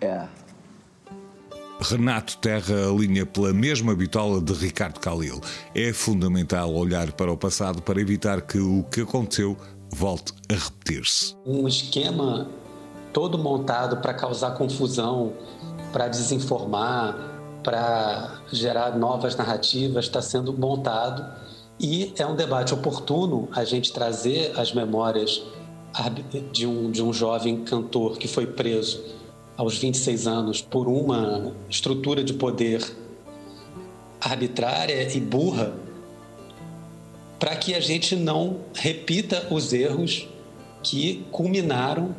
É. 0.00 0.26
Renato 1.80 2.36
Terra 2.38 2.88
alinha 2.88 3.24
pela 3.24 3.52
mesma 3.52 3.94
bitola 3.94 4.40
de 4.40 4.52
Ricardo 4.52 4.98
Calil. 4.98 5.40
É 5.74 5.92
fundamental 5.92 6.74
olhar 6.74 7.12
para 7.12 7.30
o 7.30 7.36
passado 7.36 7.80
para 7.82 8.00
evitar 8.00 8.42
que 8.42 8.58
o 8.58 8.84
que 8.84 9.02
aconteceu 9.02 9.56
volte 9.90 10.32
a 10.50 10.54
repetir-se. 10.54 11.36
Um 11.44 11.66
esquema 11.66 12.48
todo 13.12 13.38
montado 13.38 13.98
para 13.98 14.14
causar 14.14 14.52
confusão, 14.52 15.32
para 15.92 16.08
desinformar, 16.08 17.16
para 17.62 18.40
gerar 18.52 18.96
novas 18.96 19.36
narrativas 19.36 20.04
está 20.06 20.22
sendo 20.22 20.52
montado 20.52 21.24
e 21.80 22.12
é 22.18 22.26
um 22.26 22.34
debate 22.34 22.74
oportuno 22.74 23.48
a 23.52 23.64
gente 23.64 23.92
trazer 23.92 24.52
as 24.58 24.72
memórias 24.72 25.42
de 26.52 26.66
um, 26.66 26.90
de 26.90 27.02
um 27.02 27.12
jovem 27.12 27.64
cantor 27.64 28.18
que 28.18 28.28
foi 28.28 28.46
preso 28.46 29.02
aos 29.56 29.78
26 29.78 30.26
anos 30.26 30.62
por 30.62 30.88
uma 30.88 31.52
estrutura 31.68 32.22
de 32.22 32.34
poder 32.34 32.84
arbitrária 34.20 35.16
e 35.16 35.20
burra, 35.20 35.72
para 37.38 37.54
que 37.56 37.74
a 37.74 37.80
gente 37.80 38.16
não 38.16 38.60
repita 38.74 39.46
os 39.50 39.72
erros 39.72 40.28
que 40.82 41.26
culminaram 41.30 42.14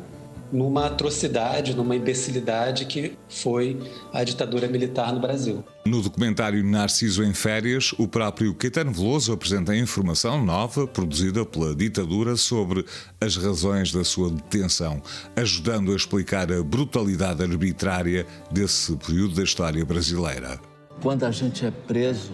numa 0.52 0.86
atrocidade, 0.86 1.74
numa 1.74 1.94
imbecilidade 1.94 2.84
que 2.84 3.16
foi 3.28 3.78
a 4.12 4.24
ditadura 4.24 4.66
militar 4.66 5.12
no 5.12 5.20
Brasil. 5.20 5.64
No 5.86 6.02
documentário 6.02 6.62
Narciso 6.64 7.22
em 7.22 7.32
Férias, 7.32 7.92
o 7.98 8.08
próprio 8.08 8.54
Caetano 8.54 8.92
Veloso 8.92 9.32
apresenta 9.32 9.76
informação 9.76 10.44
nova 10.44 10.86
produzida 10.86 11.44
pela 11.44 11.74
ditadura 11.74 12.36
sobre 12.36 12.84
as 13.20 13.36
razões 13.36 13.92
da 13.92 14.04
sua 14.04 14.30
detenção, 14.30 15.00
ajudando 15.36 15.92
a 15.92 15.96
explicar 15.96 16.50
a 16.52 16.62
brutalidade 16.62 17.42
arbitrária 17.42 18.26
desse 18.50 18.96
período 18.96 19.36
da 19.36 19.44
história 19.44 19.84
brasileira. 19.84 20.60
Quando 21.00 21.24
a 21.24 21.30
gente 21.30 21.64
é 21.64 21.70
preso, 21.70 22.32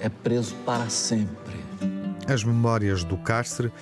é 0.00 0.08
preso 0.08 0.54
para 0.64 0.88
sempre. 0.88 1.43
As 2.26 2.42
memórias 2.42 3.04
do 3.04 3.16
cárcere 3.18 3.72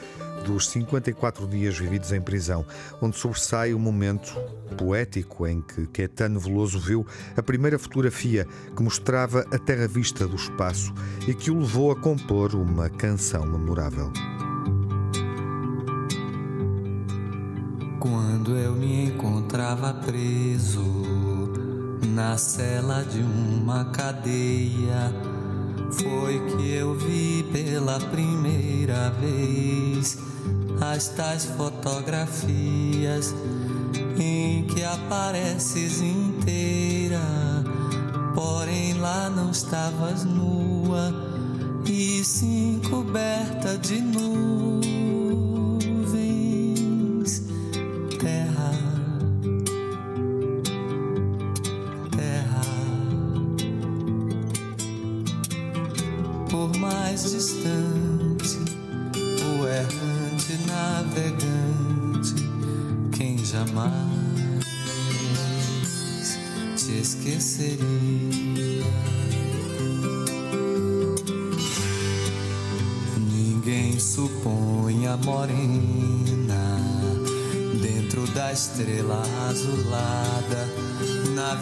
dos 0.45 0.69
54 0.71 1.47
dias 1.47 1.79
vividos 1.79 2.13
em 2.13 2.21
prisão, 2.21 2.67
onde 3.01 3.17
sobressai 3.17 3.73
o 3.73 3.79
momento 3.79 4.35
poético 4.77 5.47
em 5.47 5.63
que 5.63 5.87
Caetano 5.87 6.41
Veloso 6.41 6.81
viu 6.81 7.07
a 7.37 7.43
primeira 7.43 7.79
fotografia 7.79 8.47
que 8.77 8.83
mostrava 8.83 9.47
a 9.53 9.59
terra 9.59 9.87
vista 9.87 10.27
do 10.27 10.37
espaço 10.37 10.93
e 11.29 11.35
que 11.35 11.51
o 11.51 11.61
levou 11.61 11.93
a 11.93 11.97
compor 11.97 12.55
uma 12.55 12.89
canção 12.89 13.47
memorável. 13.47 14.13
Quando 18.01 18.57
eu 18.57 18.75
me 18.75 19.07
encontrava 19.07 19.95
preso 19.95 20.83
na 22.09 22.37
cela 22.37 23.05
de 23.05 23.21
uma 23.21 23.85
cadeia, 23.87 25.15
foi 25.93 26.41
que 26.57 26.73
eu 26.73 26.95
vi 26.95 27.45
pela 27.53 27.99
primeira 28.01 29.11
vez 29.11 30.19
as 30.81 31.09
tais 31.09 31.45
fotografias 31.45 33.35
em 34.19 34.65
que 34.65 34.83
apareces 34.83 36.01
inteira, 36.01 37.21
porém 38.35 38.95
lá 38.95 39.31
não 39.31 39.51
estavas 39.51 40.25
nua 40.25 41.13
e 41.87 42.25
sim 42.25 42.81
coberta 42.89 43.77
de 43.79 44.01
nuvens, 44.01 44.62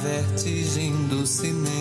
vertigem 0.03 1.07
do 1.09 1.27
cinema. 1.27 1.80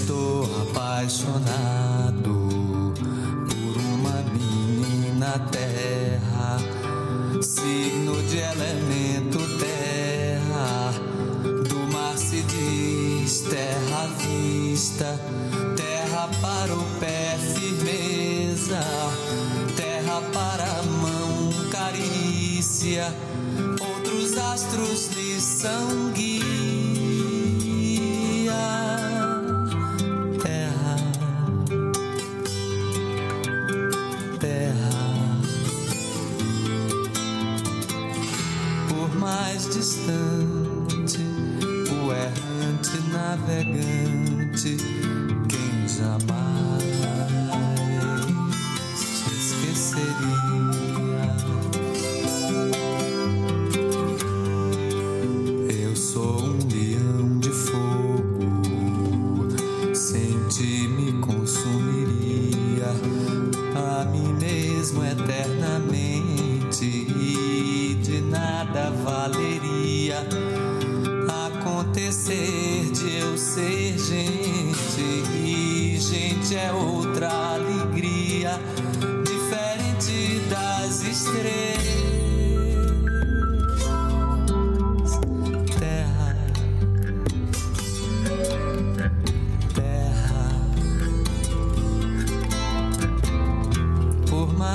Estou 0.00 0.42
apaixonado 0.62 2.32
por 3.48 3.76
uma 3.80 4.22
menina 4.32 5.38
terra, 5.52 6.58
signo 7.40 8.20
de 8.24 8.38
elemento 8.38 9.38
terra. 9.60 10.92
Do 11.68 11.92
mar 11.92 12.18
se 12.18 12.42
diz 12.42 13.42
terra 13.42 14.08
vista, 14.18 15.20
terra 15.76 16.28
para 16.42 16.74
o 16.74 16.84
pé 16.98 17.38
firmeza, 17.54 18.80
terra 19.76 20.20
para 20.32 20.64
a 20.64 20.82
mão 20.82 21.70
carícia. 21.70 23.14
Outros 23.80 24.36
astros 24.38 25.08
lhe 25.14 25.40
são 25.40 26.03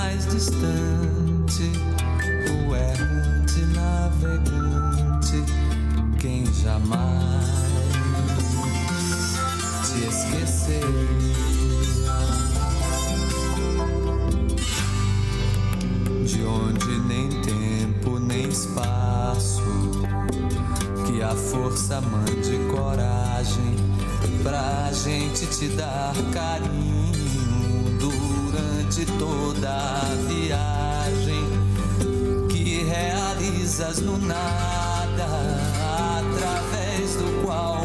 mais 0.10 0.26
distante, 0.26 1.72
o 2.67 2.76
errante 2.76 3.62
navegante, 3.76 5.43
quem 6.19 6.43
jamais 6.52 7.45
te 9.86 10.08
esqueceria. 10.08 10.89
De 16.26 16.43
onde 16.43 17.00
nem 17.08 17.30
tempo 17.41 18.17
nem 18.17 18.50
espaço, 18.50 19.62
que 21.06 21.22
a 21.22 21.36
força 21.36 22.02
mande 22.02 22.58
coragem 22.72 23.76
pra 24.41 24.91
gente 24.91 25.45
te 25.45 25.67
dar 25.67 26.15
carinho 26.34 26.98
durante 28.99 29.05
toda 29.17 29.69
a 29.69 30.15
viagem 30.27 31.45
que 32.49 32.83
realizas 32.83 33.99
no 33.99 34.17
nada, 34.17 35.25
através 36.17 37.15
do 37.15 37.45
qual 37.45 37.78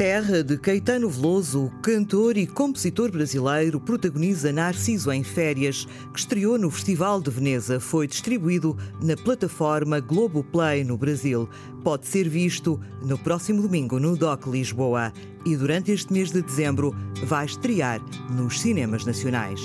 Terra 0.00 0.42
de 0.42 0.56
Caetano 0.56 1.10
Veloso, 1.10 1.66
o 1.66 1.70
cantor 1.82 2.38
e 2.38 2.46
compositor 2.46 3.10
brasileiro, 3.12 3.78
protagoniza 3.78 4.50
Narciso 4.50 5.12
em 5.12 5.22
Férias, 5.22 5.86
que 6.14 6.18
estreou 6.18 6.56
no 6.56 6.70
Festival 6.70 7.20
de 7.20 7.28
Veneza. 7.30 7.78
Foi 7.78 8.06
distribuído 8.06 8.74
na 9.02 9.14
plataforma 9.14 10.00
Globoplay 10.00 10.84
no 10.84 10.96
Brasil. 10.96 11.46
Pode 11.84 12.06
ser 12.06 12.30
visto 12.30 12.80
no 13.02 13.18
próximo 13.18 13.60
domingo 13.60 14.00
no 14.00 14.16
DOC 14.16 14.46
Lisboa. 14.46 15.12
E 15.44 15.54
durante 15.54 15.92
este 15.92 16.10
mês 16.14 16.30
de 16.30 16.40
dezembro 16.40 16.96
vai 17.26 17.44
estrear 17.44 18.00
nos 18.30 18.58
cinemas 18.58 19.04
nacionais. 19.04 19.60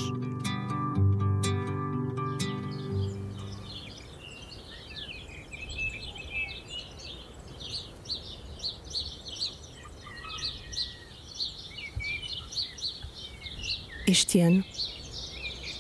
Este 14.07 14.39
ano 14.39 14.63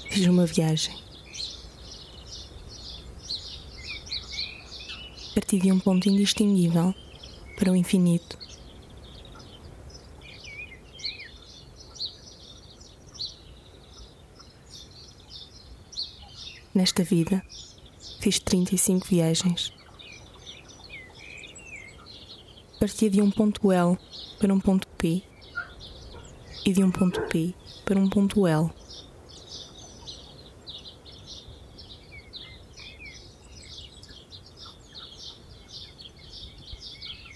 fiz 0.09 0.25
uma 0.25 0.47
viagem. 0.47 0.97
Parti 5.35 5.59
de 5.59 5.71
um 5.71 5.79
ponto 5.79 6.09
indistinguível 6.09 6.95
para 7.55 7.71
o 7.71 7.75
infinito. 7.75 8.35
Nesta 16.73 17.03
vida, 17.03 17.45
fiz 18.21 18.39
35 18.39 19.05
viagens. 19.05 19.71
Partia 22.79 23.09
de 23.11 23.21
um 23.21 23.29
ponto 23.29 23.71
L 23.71 23.95
para 24.39 24.51
um 24.51 24.59
ponto 24.59 24.87
P 24.97 25.21
e 26.65 26.73
de 26.73 26.83
um 26.83 26.89
ponto 26.89 27.21
P 27.27 27.53
para 27.85 27.99
um 27.99 28.09
ponto 28.09 28.47
L. 28.47 28.71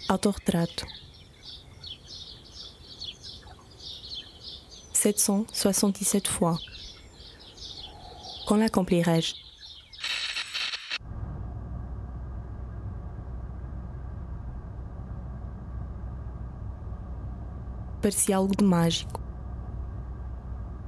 Autorretrato 0.09 0.87
767 4.91 6.27
fois. 6.27 6.57
Quand 8.47 8.57
l'accomplirai-je 8.57 9.35
Parecia 18.01 18.37
algo 18.37 18.55
de 18.55 18.63
mágico. 18.63 19.18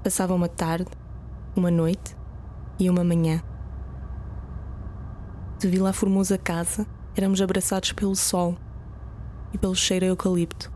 Passava 0.03 0.33
uma 0.33 0.49
tarde, 0.49 0.89
uma 1.55 1.69
noite 1.69 2.17
e 2.79 2.89
uma 2.89 3.03
manhã. 3.03 3.39
De 5.59 5.67
Vila 5.67 5.93
Formosa 5.93 6.39
casa, 6.39 6.87
éramos 7.15 7.39
abraçados 7.39 7.91
pelo 7.91 8.15
sol 8.15 8.57
e 9.53 9.59
pelo 9.59 9.75
cheiro 9.75 10.05
a 10.05 10.07
eucalipto. 10.09 10.71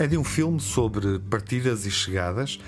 É 0.00 0.06
de 0.08 0.18
um 0.18 0.24
filme 0.24 0.58
sobre 0.58 1.20
partidas 1.20 1.86
e 1.86 1.92
chegadas 1.92 2.58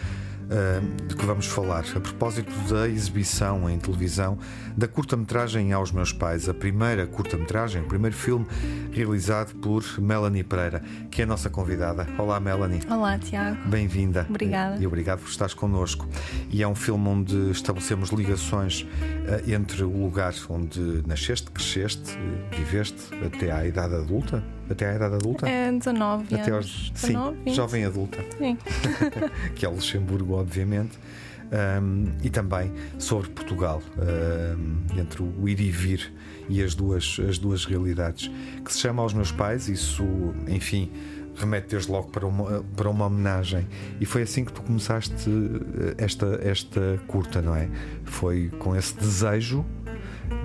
uh, 0.50 1.06
de 1.06 1.14
que 1.14 1.24
vamos 1.24 1.46
falar. 1.46 1.84
A 1.94 2.00
propósito 2.00 2.52
da 2.72 2.88
exibição 2.88 3.70
em 3.70 3.78
televisão 3.78 4.38
da 4.76 4.88
curta-metragem 4.88 5.72
Aos 5.72 5.92
Meus 5.92 6.12
Pais, 6.12 6.48
a 6.48 6.54
primeira 6.54 7.06
curta-metragem, 7.06 7.82
o 7.82 7.86
primeiro 7.86 8.16
filme 8.16 8.46
realizado 8.92 9.54
por 9.56 9.84
Melanie 9.98 10.42
Pereira, 10.42 10.82
que 11.10 11.20
é 11.20 11.24
a 11.24 11.26
nossa 11.26 11.48
convidada. 11.48 12.06
Olá, 12.18 12.40
Melanie. 12.40 12.80
Olá, 12.90 13.18
Tiago. 13.18 13.68
Bem-vinda. 13.68 14.26
Obrigada. 14.28 14.76
E 14.82 14.86
obrigado 14.86 15.20
por 15.20 15.28
estares 15.28 15.54
connosco. 15.54 16.08
E 16.50 16.62
é 16.62 16.68
um 16.68 16.74
filme 16.74 17.08
onde 17.08 17.50
estabelecemos 17.50 18.10
ligações 18.10 18.82
uh, 18.82 19.50
entre 19.50 19.82
o 19.84 20.04
lugar 20.04 20.34
onde 20.48 21.02
nasceste, 21.06 21.50
cresceste, 21.50 22.18
viveste 22.56 23.00
até 23.24 23.52
à 23.52 23.66
idade 23.66 23.94
adulta. 23.94 24.42
Até 24.70 24.88
à 24.88 24.94
idade 24.94 25.14
adulta? 25.16 25.48
É 25.48 25.72
19 25.72 26.35
Até 26.35 26.50
anos. 26.50 26.54
aos, 26.54 26.90
19, 26.90 27.37
sim, 27.37 27.44
20. 27.44 27.54
jovem 27.54 27.85
adulta. 27.85 28.18
Sim. 28.38 28.56
que 29.54 29.66
é 29.66 29.68
Luxemburgo, 29.68 30.35
obviamente. 30.35 30.98
Um, 31.52 32.12
e 32.22 32.30
também 32.30 32.72
sobre 32.96 33.28
Portugal, 33.30 33.83
um, 33.98 35.00
entre 35.00 35.20
o 35.20 35.48
ir 35.48 35.59
e 35.59 35.68
vir 35.68 36.12
e 36.48 36.62
as 36.62 36.76
duas, 36.76 37.18
as 37.28 37.38
duas 37.38 37.64
realidades, 37.64 38.30
que 38.64 38.72
se 38.72 38.78
chama 38.78 39.02
aos 39.02 39.12
meus 39.12 39.33
pais, 39.33 39.68
isso, 39.68 40.04
enfim, 40.46 40.92
remete 41.35 41.70
desde 41.70 41.90
logo 41.90 42.09
para 42.09 42.24
uma, 42.24 42.64
para 42.76 42.88
uma 42.88 43.06
homenagem. 43.06 43.66
E 44.00 44.06
foi 44.06 44.22
assim 44.22 44.44
que 44.44 44.52
tu 44.52 44.62
começaste 44.62 45.28
eh, 45.28 45.94
esta, 45.98 46.38
esta 46.42 47.00
curta, 47.09 47.42
não 47.42 47.56
é? 47.56 47.68
Foi 48.04 48.50
com 48.59 48.76
esse 48.76 48.96
desejo 48.96 49.64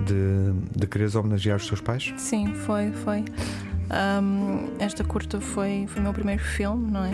de, 0.04 0.78
de 0.78 0.86
quereres 0.86 1.14
homenagear 1.14 1.56
os 1.56 1.66
teus 1.66 1.80
pais? 1.80 2.12
Sim, 2.16 2.54
foi, 2.54 2.90
foi. 2.92 3.24
Um, 3.90 4.68
esta 4.78 5.04
curta 5.04 5.40
foi, 5.40 5.86
foi 5.88 6.02
meu 6.02 6.12
primeiro 6.12 6.42
filme, 6.42 6.90
não 6.90 7.04
é? 7.04 7.12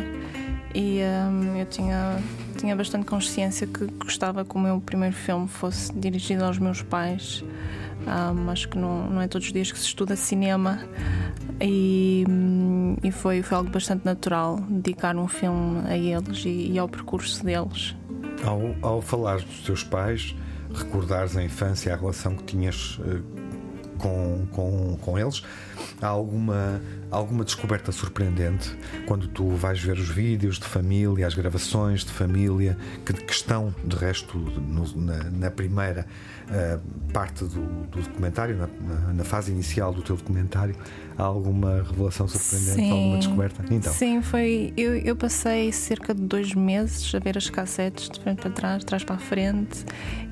E 0.74 1.00
um, 1.02 1.56
eu 1.56 1.66
tinha, 1.66 2.18
tinha 2.58 2.74
bastante 2.74 3.04
consciência 3.04 3.66
que 3.66 3.86
gostava 3.86 4.44
que 4.44 4.56
o 4.56 4.58
meu 4.58 4.80
primeiro 4.80 5.14
filme 5.14 5.46
fosse 5.46 5.92
dirigido 5.92 6.44
aos 6.44 6.58
meus 6.58 6.82
pais. 6.82 7.44
Um, 8.06 8.50
acho 8.50 8.68
que 8.68 8.78
não, 8.78 9.08
não 9.10 9.20
é 9.20 9.28
todos 9.28 9.46
os 9.46 9.52
dias 9.52 9.70
que 9.70 9.78
se 9.78 9.84
estuda 9.84 10.16
cinema 10.16 10.80
e, 11.60 12.24
e 13.02 13.12
foi, 13.12 13.42
foi 13.42 13.56
algo 13.58 13.70
bastante 13.70 14.04
natural 14.04 14.60
dedicar 14.68 15.16
um 15.16 15.28
filme 15.28 15.86
a 15.86 15.96
eles 15.96 16.44
e, 16.44 16.72
e 16.72 16.78
ao 16.78 16.88
percurso 16.88 17.44
deles. 17.44 17.94
Ao, 18.44 18.74
ao 18.82 19.00
falar 19.00 19.36
dos 19.36 19.60
teus 19.60 19.84
pais, 19.84 20.34
recordares 20.74 21.36
a 21.36 21.44
infância, 21.44 21.94
a 21.94 21.96
relação 21.96 22.34
que 22.34 22.44
tinhas 22.44 22.98
eh, 23.04 23.20
com, 24.02 24.46
com, 24.50 24.98
com 25.00 25.18
eles, 25.18 25.42
há 26.00 26.06
alguma, 26.08 26.80
alguma 27.10 27.44
descoberta 27.44 27.92
surpreendente 27.92 28.76
quando 29.06 29.28
tu 29.28 29.48
vais 29.50 29.80
ver 29.80 29.96
os 29.96 30.08
vídeos 30.08 30.58
de 30.58 30.66
família, 30.66 31.26
as 31.26 31.34
gravações 31.34 32.04
de 32.04 32.10
família, 32.12 32.76
que, 33.06 33.12
que 33.12 33.32
estão, 33.32 33.74
de 33.84 33.96
resto, 33.96 34.36
no- 34.36 34.96
na, 35.00 35.24
na 35.30 35.50
primeira 35.50 36.06
eh, 36.50 36.78
parte 37.12 37.44
do, 37.44 37.60
do 37.86 38.02
documentário, 38.02 38.56
na, 38.56 38.66
na- 38.66 39.12
na 39.14 39.24
fase 39.24 39.52
inicial 39.52 39.94
do 39.94 40.02
teu 40.02 40.16
documentário, 40.16 40.74
há 41.16 41.22
alguma 41.22 41.82
revelação 41.82 42.26
surpreendente, 42.28 42.90
alguma 42.90 43.18
descoberta? 43.18 43.64
Então, 43.70 43.92
Sim, 43.92 44.22
foi. 44.22 44.72
Eu, 44.76 44.96
eu 44.96 45.16
passei 45.16 45.72
cerca 45.72 46.14
de 46.14 46.22
dois 46.22 46.54
meses 46.54 47.14
a 47.14 47.18
ver 47.18 47.36
as 47.36 47.48
cassetes 47.48 48.08
de 48.08 48.20
frente 48.20 48.42
para 48.42 48.50
trás, 48.50 48.78
de 48.80 48.86
trás 48.86 49.04
para 49.04 49.16
a 49.16 49.18
frente, 49.18 49.84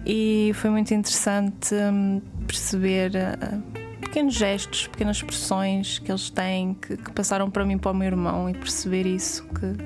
e 0.06 0.52
foi 0.54 0.70
muito 0.70 0.92
interessante 0.92 1.74
hum, 1.74 2.20
perceber 2.46 3.16
ah, 3.16 3.58
pequenos 4.00 4.34
gestos, 4.34 4.88
pequenas 4.88 5.18
expressões 5.18 5.98
que 5.98 6.10
eles 6.10 6.30
têm, 6.30 6.74
que, 6.74 6.96
que 6.96 7.12
passaram 7.12 7.50
para 7.50 7.64
mim 7.64 7.78
para 7.78 7.92
o 7.92 7.94
meu 7.94 8.08
irmão, 8.08 8.48
e 8.50 8.54
perceber 8.54 9.06
isso, 9.06 9.44
que 9.48 9.76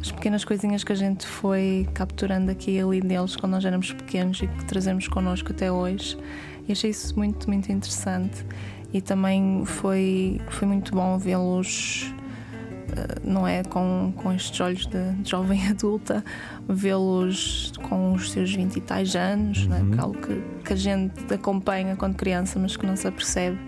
as 0.00 0.10
pequenas 0.12 0.44
coisinhas 0.44 0.84
que 0.84 0.92
a 0.92 0.96
gente 0.96 1.26
foi 1.26 1.88
capturando 1.92 2.50
aqui 2.50 2.72
e 2.72 2.80
ali 2.80 3.00
deles 3.00 3.36
quando 3.36 3.52
nós 3.52 3.64
éramos 3.64 3.92
pequenos 3.92 4.40
e 4.40 4.46
que 4.46 4.64
trazemos 4.64 5.08
connosco 5.08 5.52
até 5.52 5.70
hoje. 5.70 6.16
E 6.68 6.72
achei 6.72 6.90
isso 6.90 7.16
muito, 7.16 7.48
muito 7.48 7.70
interessante. 7.70 8.44
E 8.92 9.00
também 9.00 9.64
foi, 9.64 10.40
foi 10.48 10.66
muito 10.66 10.94
bom 10.94 11.18
vê-los 11.18 12.14
não 13.22 13.46
é? 13.46 13.62
Com, 13.64 14.12
com 14.16 14.32
estes 14.32 14.60
olhos 14.60 14.86
de, 14.86 15.12
de 15.14 15.30
jovem 15.30 15.66
adulta, 15.68 16.24
vê-los 16.68 17.72
com 17.82 18.12
os 18.12 18.30
seus 18.32 18.54
20 18.54 18.76
e 18.76 18.80
tais 18.80 19.14
anos, 19.16 19.64
uhum. 19.64 19.68
não 19.68 19.98
é? 19.98 20.00
algo 20.00 20.18
que, 20.18 20.42
que 20.64 20.72
a 20.72 20.76
gente 20.76 21.32
acompanha 21.32 21.96
quando 21.96 22.14
criança, 22.16 22.58
mas 22.58 22.76
que 22.76 22.86
não 22.86 22.96
se 22.96 23.06
apercebe, 23.06 23.58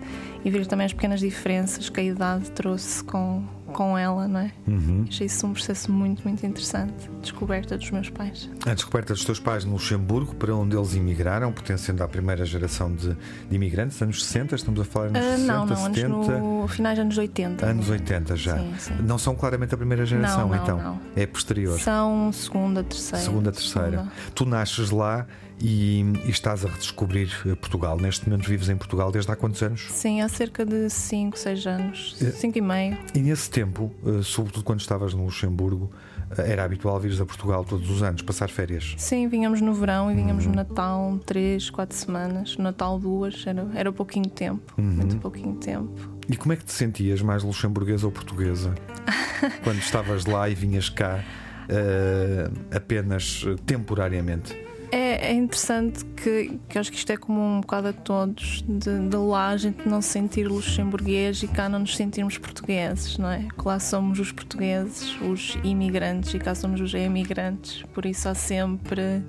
e 0.43 0.49
ver 0.49 0.65
também 0.65 0.85
as 0.85 0.93
pequenas 0.93 1.19
diferenças 1.19 1.89
que 1.89 1.99
a 1.99 2.03
idade 2.03 2.49
trouxe 2.51 3.03
com, 3.03 3.43
com 3.69 3.97
ela, 3.97 4.27
não 4.27 4.39
é? 4.41 4.51
Uhum. 4.67 5.05
Achei 5.07 5.27
isso 5.27 5.45
um 5.45 5.53
processo 5.53 5.91
muito, 5.91 6.23
muito 6.23 6.45
interessante. 6.45 7.09
Descoberta 7.21 7.77
dos 7.77 7.89
meus 7.91 8.09
pais. 8.09 8.49
A 8.65 8.73
descoberta 8.73 9.13
dos 9.13 9.23
teus 9.23 9.39
pais 9.39 9.65
no 9.65 9.73
Luxemburgo, 9.73 10.35
para 10.35 10.55
onde 10.55 10.75
eles 10.75 10.95
emigraram, 10.95 11.51
pertencendo 11.51 12.03
à 12.03 12.07
primeira 12.07 12.45
geração 12.45 12.93
de, 12.93 13.15
de 13.49 13.55
imigrantes, 13.55 14.01
anos 14.01 14.25
60, 14.25 14.55
estamos 14.55 14.79
a 14.79 14.85
falar 14.85 15.09
nos 15.09 15.19
uh, 15.19 15.29
60, 15.31 15.53
não, 15.53 15.65
não, 15.65 15.75
70. 15.75 16.05
Anos 16.05 16.27
no 16.27 16.67
finais 16.67 16.97
dos 16.97 17.03
anos 17.03 17.17
80. 17.17 17.65
Anos 17.65 17.89
80 17.89 18.35
já. 18.35 18.57
Sim, 18.57 18.73
sim. 18.77 18.93
Não 19.01 19.17
são 19.17 19.35
claramente 19.35 19.73
a 19.73 19.77
primeira 19.77 20.05
geração, 20.05 20.47
não, 20.47 20.55
não, 20.55 20.63
então. 20.63 20.77
Não. 20.77 20.99
É 21.15 21.25
posterior. 21.25 21.79
São 21.79 22.31
segunda, 22.31 22.83
terceira. 22.83 23.23
Segunda, 23.23 23.51
terceira. 23.51 23.89
Segunda. 23.89 24.11
Tu 24.33 24.45
nasces 24.45 24.89
lá 24.89 25.25
e, 25.61 26.01
e, 26.25 26.29
estás 26.29 26.63
a 26.63 26.69
redescobrir 26.69 27.29
eh, 27.45 27.55
Portugal. 27.55 27.97
Neste 27.97 28.27
momento 28.29 28.47
vives 28.47 28.69
em 28.69 28.77
Portugal 28.77 29.11
desde 29.11 29.31
há 29.31 29.35
quantos 29.35 29.61
anos? 29.61 29.87
Sim, 29.89 30.21
há 30.21 30.29
cerca 30.29 30.65
de 30.65 30.89
5, 30.89 31.37
6 31.37 31.67
anos. 31.67 32.15
5 32.17 32.57
e 32.57 32.61
meio. 32.61 32.97
E 33.13 33.19
nesse 33.19 33.49
tempo, 33.49 33.91
eh, 34.05 34.21
sobretudo 34.23 34.63
quando 34.63 34.79
estavas 34.79 35.13
no 35.13 35.25
Luxemburgo, 35.25 35.91
eh, 36.37 36.53
era 36.53 36.63
habitual 36.63 36.99
vires 36.99 37.19
a 37.19 37.25
Portugal 37.25 37.65
todos 37.65 37.89
os 37.89 38.01
anos, 38.01 38.21
passar 38.21 38.49
férias? 38.49 38.95
Sim, 38.97 39.27
vinhamos 39.27 39.59
no 39.61 39.73
verão 39.73 40.11
e 40.11 40.15
vinhamos 40.15 40.45
uhum. 40.45 40.51
no 40.51 40.55
Natal, 40.57 41.19
3, 41.25 41.69
4 41.69 41.97
semanas. 41.97 42.57
No 42.57 42.63
Natal, 42.63 42.99
duas, 42.99 43.45
era, 43.45 43.67
era 43.75 43.91
pouquinho 43.91 44.29
tempo. 44.29 44.73
Uhum. 44.77 44.85
Muito 44.85 45.17
pouquinho 45.17 45.55
tempo. 45.55 46.19
E 46.29 46.37
como 46.37 46.53
é 46.53 46.55
que 46.55 46.63
te 46.63 46.71
sentias 46.71 47.21
mais 47.21 47.43
luxemburguesa 47.43 48.05
ou 48.05 48.11
portuguesa? 48.11 48.75
quando 49.63 49.79
estavas 49.79 50.25
lá 50.25 50.49
e 50.49 50.55
vinhas 50.55 50.89
cá 50.89 51.23
uh, 51.69 52.75
apenas 52.75 53.45
temporariamente? 53.65 54.68
É, 54.91 55.31
é, 55.31 55.33
interessante 55.33 56.03
que, 56.05 56.59
que 56.67 56.79
acho 56.79 56.91
que 56.91 56.97
isto 56.97 57.11
é 57.11 57.17
comum 57.17 57.57
um 57.57 57.61
bocado 57.61 57.89
a 57.89 57.93
todos, 57.93 58.63
de, 58.67 59.07
de 59.07 59.17
lá 59.17 59.49
a 59.49 59.57
gente 59.57 59.87
não 59.87 60.01
se 60.01 60.09
sentir 60.09 60.47
luxemburguês 60.47 61.43
e 61.43 61.47
cá 61.47 61.69
não 61.69 61.79
nos 61.79 61.95
sentirmos 61.95 62.37
portugueses, 62.37 63.17
não 63.17 63.29
é? 63.29 63.47
Que 63.55 63.67
lá 63.67 63.79
somos 63.79 64.19
os 64.19 64.31
portugueses, 64.31 65.15
os 65.21 65.57
imigrantes 65.63 66.33
e 66.33 66.39
cá 66.39 66.55
somos 66.55 66.81
os 66.81 66.93
emigrantes, 66.93 67.83
por 67.93 68.05
isso 68.05 68.27
há 68.27 68.33
sempre, 68.33 69.23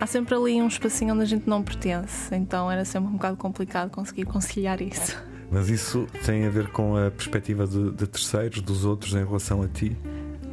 há 0.00 0.06
sempre 0.06 0.34
ali 0.34 0.62
um 0.62 0.68
espacinho 0.68 1.12
onde 1.12 1.22
a 1.22 1.26
gente 1.26 1.46
não 1.46 1.62
pertence, 1.62 2.34
então 2.34 2.70
era 2.70 2.84
sempre 2.84 3.10
um 3.10 3.14
bocado 3.14 3.36
complicado 3.36 3.90
conseguir 3.90 4.24
conciliar 4.24 4.80
isso. 4.80 5.16
Mas 5.50 5.68
isso 5.68 6.06
tem 6.24 6.46
a 6.46 6.50
ver 6.50 6.68
com 6.68 6.96
a 6.96 7.10
perspectiva 7.10 7.66
de, 7.66 7.90
de 7.90 8.06
terceiros, 8.06 8.62
dos 8.62 8.86
outros 8.86 9.12
em 9.12 9.22
relação 9.22 9.60
a 9.60 9.68
ti? 9.68 9.94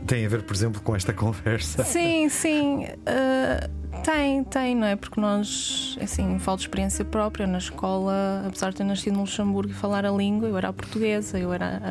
Tem 0.06 0.26
a 0.26 0.30
ver, 0.30 0.44
por 0.44 0.54
exemplo, 0.54 0.82
com 0.82 0.94
esta 0.94 1.14
conversa? 1.16 1.86
Sim, 1.86 2.28
sim. 2.28 2.84
Uh, 2.84 3.80
tem, 4.04 4.44
tem, 4.44 4.76
não 4.76 4.88
é? 4.88 4.96
Porque 4.96 5.20
nós, 5.20 5.98
assim, 6.02 6.40
falo 6.40 6.58
de 6.58 6.64
experiência 6.64 7.06
própria. 7.06 7.46
Na 7.46 7.58
escola, 7.58 8.44
apesar 8.46 8.72
de 8.72 8.78
ter 8.78 8.84
nascido 8.84 9.14
no 9.14 9.22
Luxemburgo 9.22 9.72
e 9.72 9.76
falar 9.76 10.06
a 10.06 10.12
língua, 10.12 10.48
eu 10.48 10.58
era 10.58 10.70
a 10.70 10.74
portuguesa, 10.74 11.40
eu 11.40 11.54
era 11.54 11.82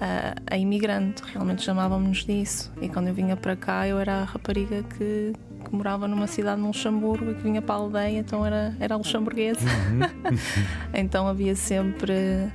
a, 0.00 0.04
a, 0.04 0.54
a 0.54 0.58
imigrante. 0.58 1.22
Realmente 1.32 1.62
chamávamos 1.62 2.24
disso. 2.24 2.72
E 2.80 2.88
quando 2.88 3.08
eu 3.08 3.14
vinha 3.14 3.36
para 3.36 3.56
cá, 3.56 3.86
eu 3.86 3.98
era 3.98 4.22
a 4.22 4.24
rapariga 4.24 4.82
que, 4.82 5.32
que 5.64 5.74
morava 5.74 6.08
numa 6.08 6.26
cidade 6.26 6.60
no 6.60 6.68
Luxemburgo 6.68 7.30
e 7.30 7.34
que 7.34 7.42
vinha 7.42 7.62
para 7.62 7.74
a 7.74 7.78
aldeia, 7.78 8.18
então 8.18 8.44
era, 8.44 8.74
era 8.80 8.96
luxemburguesa. 8.96 9.60
Uhum. 9.60 10.38
então 10.94 11.26
havia 11.28 11.54
sempre, 11.54 12.50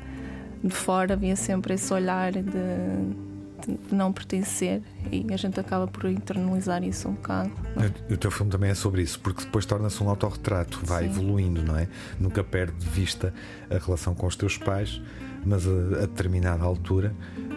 de 0.63 0.69
fora, 0.69 1.13
havia 1.13 1.35
sempre 1.35 1.73
esse 1.73 1.93
olhar 1.93 2.31
de 2.31 3.32
de 3.67 3.95
não 3.95 4.11
pertencer 4.11 4.81
e 5.11 5.25
a 5.33 5.37
gente 5.37 5.59
acaba 5.59 5.87
por 5.87 6.05
internalizar 6.09 6.83
isso 6.83 7.07
um 7.07 7.13
bocado. 7.13 7.51
É? 7.77 8.13
O 8.13 8.17
teu 8.17 8.31
filme 8.31 8.51
também 8.51 8.71
é 8.71 8.75
sobre 8.75 9.01
isso, 9.01 9.19
porque 9.19 9.43
depois 9.43 9.65
torna-se 9.65 10.01
um 10.03 10.09
autorretrato, 10.09 10.79
vai 10.83 11.03
Sim. 11.03 11.09
evoluindo, 11.09 11.61
não 11.63 11.77
é? 11.77 11.87
Nunca 12.19 12.43
perde 12.43 12.77
de 12.77 12.89
vista 12.89 13.33
a 13.69 13.77
relação 13.77 14.13
com 14.13 14.27
os 14.27 14.35
teus 14.35 14.57
pais, 14.57 15.01
mas 15.45 15.67
a, 15.67 15.71
a 15.71 16.05
determinada 16.05 16.63
altura 16.63 17.13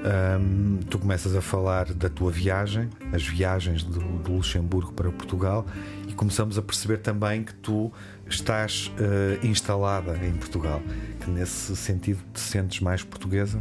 um, 0.06 0.78
tu 0.88 0.98
começas 0.98 1.34
a 1.34 1.40
falar 1.40 1.92
da 1.92 2.08
tua 2.08 2.30
viagem, 2.30 2.88
as 3.12 3.26
viagens 3.26 3.82
do, 3.82 3.98
do, 3.98 4.32
Luxemburgo 4.34 4.92
para 4.92 5.10
Portugal, 5.10 5.66
e 6.06 6.12
começamos 6.12 6.56
a 6.56 6.62
perceber 6.62 6.98
também 6.98 7.42
que 7.42 7.54
tu 7.54 7.92
estás 8.28 8.92
uh, 8.98 9.44
instalada 9.44 10.16
em 10.24 10.32
Portugal, 10.32 10.80
que 11.20 11.30
nesse 11.30 11.74
sentido 11.74 12.20
te 12.32 12.40
sentes 12.40 12.80
mais 12.80 13.02
portuguesa. 13.02 13.60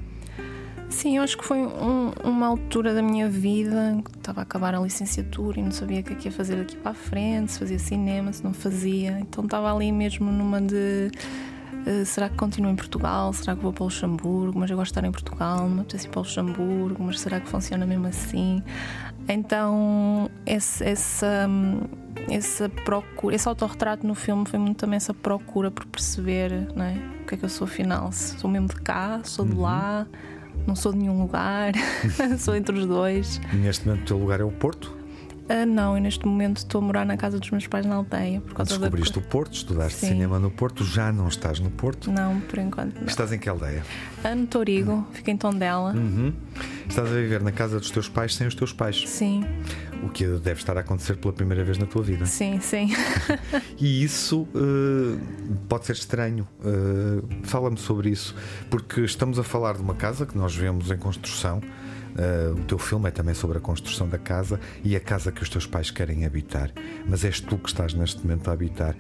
Sim, 0.96 1.18
eu 1.18 1.24
acho 1.24 1.38
que 1.38 1.44
foi 1.44 1.58
um, 1.58 2.14
uma 2.24 2.48
altura 2.48 2.94
da 2.94 3.02
minha 3.02 3.28
vida 3.28 4.02
que 4.02 4.18
estava 4.18 4.40
a 4.40 4.44
acabar 4.44 4.74
a 4.74 4.80
licenciatura 4.80 5.60
e 5.60 5.62
não 5.62 5.70
sabia 5.70 6.00
o 6.00 6.04
que 6.04 6.14
é 6.14 6.16
que 6.16 6.30
ia 6.30 6.32
fazer 6.32 6.56
daqui 6.56 6.78
para 6.78 6.92
a 6.92 6.94
frente, 6.94 7.52
se 7.52 7.60
fazia 7.60 7.78
cinema, 7.78 8.32
se 8.32 8.42
não 8.42 8.54
fazia. 8.54 9.20
Então 9.20 9.44
estava 9.44 9.76
ali 9.76 9.92
mesmo 9.92 10.32
numa 10.32 10.62
de. 10.62 11.12
Uh, 11.86 12.06
será 12.06 12.30
que 12.30 12.38
continuo 12.38 12.72
em 12.72 12.78
Portugal? 12.78 13.34
Será 13.34 13.58
que 13.58 13.62
vou 13.62 13.74
para 13.74 13.84
o 13.84 13.86
Luxemburgo? 13.88 14.58
Mas 14.58 14.72
eu 14.72 14.78
gosto 14.78 14.94
de 14.94 15.00
estar 15.00 15.06
em 15.06 15.12
Portugal, 15.12 15.68
não 15.68 15.76
me 15.76 15.82
apetece 15.82 16.08
ir 16.08 16.12
para 16.12 16.20
o 16.20 16.24
Luxemburgo, 16.24 17.04
mas 17.04 17.20
será 17.20 17.42
que 17.42 17.50
funciona 17.50 17.86
mesmo 17.86 18.08
assim? 18.08 18.64
Então, 19.28 20.32
esse, 20.46 20.82
essa, 20.82 21.50
essa 22.30 22.70
procura, 22.70 23.36
esse 23.36 23.48
autorretrato 23.50 24.08
no 24.08 24.16
filme 24.16 24.46
foi 24.48 24.60
muito 24.60 24.78
também 24.78 24.96
essa 24.96 25.14
procura 25.14 25.70
por 25.70 25.86
perceber 25.88 26.70
não 26.74 26.86
é? 26.86 26.94
o 27.22 27.26
que 27.26 27.36
é 27.36 27.38
que 27.38 27.44
eu 27.44 27.50
sou 27.50 27.66
afinal. 27.66 28.14
Se 28.14 28.40
sou 28.40 28.50
mesmo 28.50 28.70
de 28.70 28.76
cá, 28.76 29.20
sou 29.26 29.44
de 29.44 29.52
uhum. 29.52 29.60
Não 30.68 30.76
sou 30.76 30.92
de 30.92 31.00
nenhum 31.00 31.22
lugar, 31.22 31.74
sou 32.40 32.56
entre 32.56 32.78
os 32.78 32.86
dois. 32.86 33.40
E 33.54 33.56
neste 33.56 33.88
momento 33.88 34.04
o 34.04 34.06
teu 34.06 34.18
lugar 34.18 34.40
é 34.40 34.44
o 34.44 34.52
Porto? 34.52 35.06
Uh, 35.46 35.64
não, 35.64 35.96
e 35.96 36.02
neste 36.02 36.26
momento 36.26 36.58
estou 36.58 36.82
a 36.82 36.84
morar 36.84 37.06
na 37.06 37.16
casa 37.16 37.40
dos 37.40 37.52
meus 37.52 37.68
pais 37.68 37.86
na 37.86 37.96
aldeia. 37.96 38.42
Por 38.42 38.56
causa 38.56 38.80
Descobriste 38.80 39.20
da... 39.20 39.26
o 39.26 39.30
Porto, 39.30 39.54
estudaste 39.54 40.00
Sim. 40.00 40.08
cinema 40.08 40.40
no 40.40 40.50
Porto, 40.50 40.84
já 40.84 41.12
não 41.12 41.28
estás 41.28 41.60
no 41.60 41.70
Porto? 41.70 42.12
Não, 42.12 42.40
por 42.42 42.58
enquanto 42.58 42.96
não. 43.00 43.06
Estás 43.06 43.32
em 43.32 43.38
que 43.38 43.48
aldeia? 43.48 43.84
Uh, 44.24 44.36
no 44.36 44.48
Torigo, 44.48 44.92
uhum. 44.92 45.06
fico 45.12 45.30
em 45.30 45.38
Tondela. 45.38 45.94
Uhum. 45.94 46.34
Estás 46.90 47.08
a 47.08 47.14
viver 47.14 47.44
na 47.44 47.52
casa 47.52 47.80
dos 47.80 47.92
teus 47.92 48.10
pais 48.10 48.34
sem 48.34 48.48
os 48.48 48.56
teus 48.56 48.74
pais? 48.74 49.08
Sim. 49.08 49.46
O 50.06 50.10
que 50.10 50.26
deve 50.26 50.60
estar 50.60 50.78
a 50.78 50.82
acontecer 50.82 51.18
pela 51.18 51.34
primeira 51.34 51.64
vez 51.64 51.78
na 51.78 51.86
tua 51.86 52.04
vida. 52.04 52.26
Sim, 52.26 52.60
sim. 52.62 52.90
e 53.78 54.04
isso 54.04 54.42
uh, 54.42 55.20
pode 55.68 55.86
ser 55.86 55.94
estranho. 55.94 56.48
Fala-me 57.44 57.78
sobre 57.78 58.10
isso, 58.10 58.36
porque 58.70 59.02
estamos 59.02 59.40
a 59.40 59.44
falar 59.44 59.76
de 59.76 59.82
uma 59.82 59.96
casa 59.96 60.26
que 60.26 60.38
nós 60.38 60.56
vemos 60.56 60.92
em 60.92 60.98
construção 60.98 61.62
Uh, 62.16 62.54
o 62.54 62.64
teu 62.64 62.78
filme 62.78 63.10
é 63.10 63.12
também 63.12 63.34
sobre 63.34 63.58
a 63.58 63.62
construção 63.62 64.08
da 64.08 64.18
casa 64.18 64.58
e 64.84 64.96
a 64.96 65.00
casa 65.02 65.34
que 65.34 65.44
os 65.44 65.50
teus 65.50 65.68
pais 65.68 65.92
querem 65.92 66.26
habitar. 66.26 66.72
Mas 67.06 67.26
és 67.26 67.42
tu 67.42 67.58
que 67.58 67.68
estás 67.68 67.94
neste 67.94 68.22
momento 68.22 68.50
a 68.50 68.54
habitar 68.54 68.96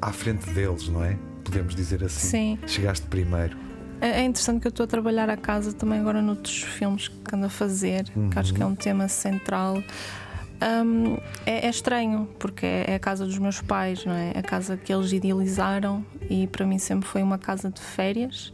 à 0.00 0.12
frente 0.12 0.48
deles, 0.50 0.88
não 0.88 1.04
é? 1.04 1.18
Podemos 1.42 1.74
dizer 1.74 2.04
assim. 2.04 2.28
Sim. 2.28 2.58
Chegaste 2.66 3.06
primeiro. 3.06 3.67
É, 4.00 4.20
é 4.20 4.24
interessante 4.24 4.60
que 4.60 4.66
eu 4.66 4.70
estou 4.70 4.84
a 4.84 4.86
trabalhar 4.86 5.28
a 5.28 5.36
casa 5.36 5.72
também 5.72 5.98
agora 5.98 6.22
noutros 6.22 6.62
filmes 6.62 7.08
que 7.08 7.34
ando 7.34 7.46
a 7.46 7.48
fazer, 7.48 8.06
uhum. 8.14 8.30
que 8.30 8.38
acho 8.38 8.54
que 8.54 8.62
é 8.62 8.66
um 8.66 8.74
tema 8.74 9.08
central. 9.08 9.82
Um, 10.60 11.16
é, 11.46 11.66
é, 11.66 11.70
estranho, 11.70 12.28
porque 12.38 12.66
é, 12.66 12.84
é, 12.88 12.94
a 12.96 12.98
casa 12.98 13.24
dos 13.24 13.38
meus 13.38 13.60
pais, 13.60 14.04
não 14.04 14.12
é? 14.12 14.32
A 14.36 14.42
casa 14.42 14.76
que 14.76 14.92
eles 14.92 15.12
idealizaram 15.12 16.04
e 16.28 16.48
para 16.48 16.66
mim 16.66 16.78
sempre 16.78 17.08
foi 17.08 17.22
uma 17.22 17.38
casa 17.38 17.70
de 17.70 17.80
férias 17.80 18.52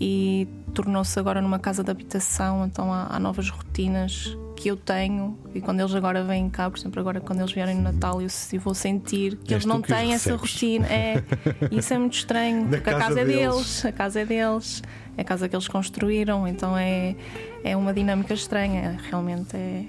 e 0.00 0.46
tornou-se 0.74 1.18
agora 1.18 1.40
numa 1.40 1.58
casa 1.58 1.82
de 1.82 1.90
habitação, 1.90 2.66
então 2.66 2.92
há, 2.92 3.06
há, 3.10 3.18
novas 3.18 3.48
rotinas 3.48 4.36
que 4.58 4.68
eu 4.68 4.76
tenho 4.76 5.38
e 5.54 5.60
quando 5.60 5.78
eles 5.78 5.94
agora 5.94 6.24
vêm 6.24 6.50
cá, 6.50 6.68
por 6.68 6.76
exemplo, 6.76 6.98
agora 6.98 7.20
quando 7.20 7.38
eles 7.38 7.52
vierem 7.52 7.76
no 7.76 7.82
Natal, 7.82 8.20
eu, 8.20 8.26
eu 8.52 8.60
vou 8.60 8.74
sentir 8.74 9.36
que 9.36 9.54
eles 9.54 9.64
não 9.64 9.80
que 9.80 9.86
têm 9.86 10.12
essa 10.12 10.34
rotina. 10.34 10.84
É, 10.88 11.22
isso 11.70 11.94
é 11.94 11.98
muito 11.98 12.14
estranho, 12.14 12.66
porque 12.68 12.90
a 12.90 12.98
casa 12.98 13.20
é 13.20 13.24
deles. 13.24 13.40
é 13.40 13.50
deles, 13.50 13.84
a 13.84 13.92
casa 13.92 14.20
é 14.20 14.26
deles, 14.26 14.82
é 15.16 15.20
a 15.20 15.24
casa 15.24 15.48
que 15.48 15.54
eles 15.54 15.68
construíram, 15.68 16.48
então 16.48 16.76
é, 16.76 17.14
é 17.62 17.76
uma 17.76 17.94
dinâmica 17.94 18.34
estranha, 18.34 18.98
realmente 19.08 19.56
é. 19.56 19.84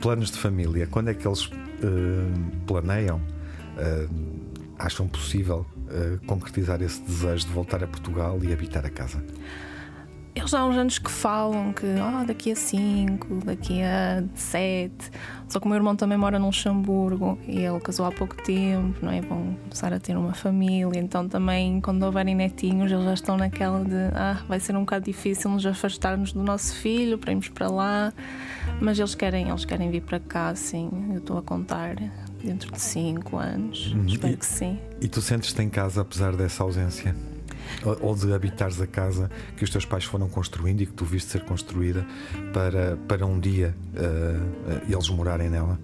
Planos 0.00 0.30
de 0.30 0.38
família, 0.38 0.86
quando 0.86 1.10
é 1.10 1.14
que 1.14 1.28
eles 1.28 1.44
uh, 1.44 1.52
planeiam? 2.66 3.20
Uh, 3.76 4.32
acham 4.78 5.06
possível 5.06 5.66
uh, 5.76 6.26
concretizar 6.26 6.80
esse 6.80 7.00
desejo 7.02 7.46
de 7.46 7.52
voltar 7.52 7.84
a 7.84 7.86
Portugal 7.86 8.38
e 8.42 8.52
habitar 8.52 8.86
a 8.86 8.90
casa? 8.90 9.22
Eles 10.34 10.54
há 10.54 10.64
uns 10.64 10.76
anos 10.78 10.98
que 10.98 11.10
falam 11.10 11.74
que 11.74 11.84
oh, 11.84 12.24
daqui 12.24 12.52
a 12.52 12.56
5, 12.56 13.44
daqui 13.44 13.82
a 13.82 14.24
7. 14.34 15.10
Só 15.46 15.60
que 15.60 15.66
o 15.66 15.68
meu 15.68 15.76
irmão 15.76 15.94
também 15.94 16.16
mora 16.16 16.38
no 16.38 16.46
Luxemburgo 16.46 17.38
e 17.46 17.60
ele 17.60 17.78
casou 17.80 18.06
há 18.06 18.10
pouco 18.10 18.34
tempo, 18.42 18.98
não 19.02 19.12
é? 19.12 19.20
Vão 19.20 19.54
começar 19.64 19.92
a 19.92 20.00
ter 20.00 20.16
uma 20.16 20.32
família, 20.32 20.98
então 20.98 21.28
também 21.28 21.82
quando 21.82 22.02
houverem 22.04 22.34
netinhos 22.34 22.90
eles 22.90 23.04
já 23.04 23.14
estão 23.14 23.36
naquela 23.36 23.84
de 23.84 23.94
ah, 24.14 24.42
vai 24.48 24.58
ser 24.58 24.74
um 24.74 24.80
bocado 24.80 25.04
difícil 25.04 25.50
nos 25.50 25.66
afastarmos 25.66 26.32
do 26.32 26.42
nosso 26.42 26.74
filho 26.76 27.18
para 27.18 27.32
irmos 27.32 27.50
para 27.50 27.68
lá. 27.68 28.12
Mas 28.80 28.98
eles 28.98 29.14
querem, 29.14 29.50
eles 29.50 29.66
querem 29.66 29.90
vir 29.90 30.00
para 30.00 30.18
cá, 30.18 30.54
sim. 30.54 30.90
Eu 31.10 31.18
estou 31.18 31.36
a 31.36 31.42
contar 31.42 31.96
dentro 32.42 32.72
de 32.72 32.80
5 32.80 33.36
anos. 33.36 33.92
Uhum. 33.92 34.06
Espero 34.06 34.32
e, 34.32 34.36
que 34.38 34.46
sim. 34.46 34.78
E 35.00 35.08
tu 35.08 35.20
sentes-te 35.20 35.60
em 35.60 35.68
casa 35.68 36.00
apesar 36.00 36.34
dessa 36.34 36.62
ausência? 36.62 37.14
Ou 38.00 38.14
de 38.14 38.32
habitares 38.32 38.80
a 38.80 38.86
casa 38.86 39.30
que 39.56 39.64
os 39.64 39.70
teus 39.70 39.84
pais 39.84 40.04
foram 40.04 40.28
construindo 40.28 40.82
e 40.82 40.86
que 40.86 40.92
tu 40.92 41.04
viste 41.04 41.30
ser 41.30 41.44
construída 41.44 42.06
para, 42.52 42.96
para 43.08 43.26
um 43.26 43.38
dia 43.38 43.74
uh, 43.94 44.80
eles 44.88 45.08
morarem 45.08 45.48
nela? 45.48 45.78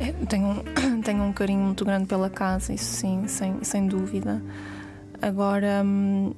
É, 0.00 0.12
tenho, 0.26 0.62
tenho 1.02 1.24
um 1.24 1.32
carinho 1.32 1.60
muito 1.60 1.84
grande 1.84 2.06
pela 2.06 2.30
casa, 2.30 2.72
isso 2.72 2.92
sim, 2.92 3.26
sem, 3.26 3.62
sem 3.62 3.86
dúvida. 3.86 4.42
Agora, 5.20 5.82
hum, 5.84 6.32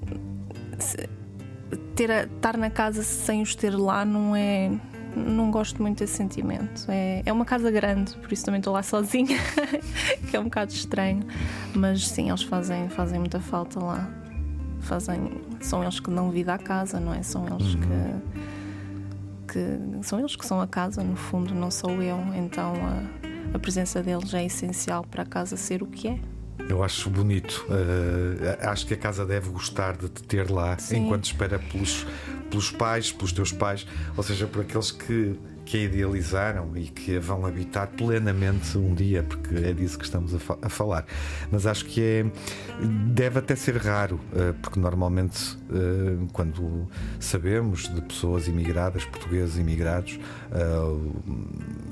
ter 1.94 2.11
a, 2.11 2.22
estar 2.22 2.57
na 2.57 2.70
casa 2.70 3.03
sem 3.03 3.42
os 3.42 3.55
ter 3.55 3.76
lá 3.76 4.05
não 4.05 4.35
é. 4.35 4.70
Não 5.14 5.50
gosto 5.50 5.83
muito 5.83 5.98
desse 5.98 6.14
sentimento. 6.14 6.87
É, 6.88 7.22
é 7.26 7.33
uma 7.33 7.44
casa 7.44 7.68
grande, 7.68 8.14
por 8.14 8.33
isso 8.33 8.44
também 8.44 8.61
estou 8.61 8.72
lá 8.72 8.81
sozinha, 8.81 9.38
que 10.31 10.37
é 10.37 10.40
um 10.40 10.44
bocado 10.44 10.72
estranho. 10.72 11.24
Mas 11.74 12.07
sim, 12.07 12.29
eles 12.29 12.44
fazem, 12.44 12.88
fazem 12.88 13.18
muita 13.18 13.40
falta 13.40 13.81
lá. 13.81 14.09
Fazem, 14.81 15.40
são 15.61 15.83
eles 15.83 16.01
que 16.01 16.11
dão 16.11 16.31
vida 16.31 16.55
à 16.55 16.59
casa, 16.59 16.99
não 16.99 17.14
é? 17.14 17.23
São 17.23 17.47
eles 17.47 17.75
uhum. 17.75 17.81
que, 19.47 19.53
que. 19.53 20.07
São 20.07 20.19
eles 20.19 20.37
que 20.37 20.47
são 20.47 20.61
a 20.61 20.66
casa, 20.66 21.03
no 21.03 21.16
fundo, 21.16 21.55
não 21.55 21.71
sou 21.71 22.03
eu. 22.03 22.19
Então 22.35 22.75
a, 22.75 23.57
a 23.57 23.59
presença 23.59 24.03
deles 24.03 24.33
é 24.35 24.45
essencial 24.45 25.05
para 25.05 25.23
a 25.23 25.27
casa 25.27 25.57
ser 25.57 25.83
o 25.83 25.87
que 25.87 26.09
é. 26.09 26.19
Eu 26.69 26.85
acho 26.85 27.11
bonito. 27.11 27.66
Uh, 27.69 28.69
acho 28.69 28.87
que 28.87 28.95
a 28.95 28.97
casa 28.97 29.27
deve 29.27 29.51
gostar 29.51 29.97
de 29.97 30.09
te 30.09 30.23
ter 30.23 30.49
lá 30.51 30.79
Sim. 30.79 31.05
enquanto 31.05 31.25
espera 31.25 31.59
pelos, 31.59 32.07
pelos 32.49 32.71
pais, 32.71 33.11
pelos 33.11 33.33
teus 33.33 33.51
pais, 33.51 33.87
ou 34.16 34.23
seja, 34.23 34.47
por 34.47 34.62
aqueles 34.62 34.93
que, 34.93 35.37
que 35.71 35.77
a 35.77 35.81
idealizaram 35.83 36.77
e 36.77 36.87
que 36.87 37.17
a 37.17 37.21
vão 37.21 37.47
habitar 37.47 37.87
plenamente 37.87 38.77
um 38.77 38.93
dia, 38.93 39.23
porque 39.23 39.55
é 39.55 39.73
disso 39.73 39.97
que 39.97 40.05
estamos 40.05 40.35
a, 40.35 40.39
fa 40.41 40.59
a 40.61 40.69
falar. 40.69 41.07
Mas 41.49 41.65
acho 41.65 41.85
que 41.85 42.03
é. 42.03 42.27
deve 43.07 43.39
até 43.39 43.55
ser 43.55 43.77
raro, 43.77 44.17
uh, 44.33 44.53
porque 44.61 44.81
normalmente, 44.81 45.57
uh, 45.71 46.27
quando 46.33 46.89
sabemos 47.21 47.89
de 47.89 48.03
pessoas 48.03 48.49
imigradas, 48.49 49.05
portugueses 49.05 49.59
imigrados, 49.59 50.19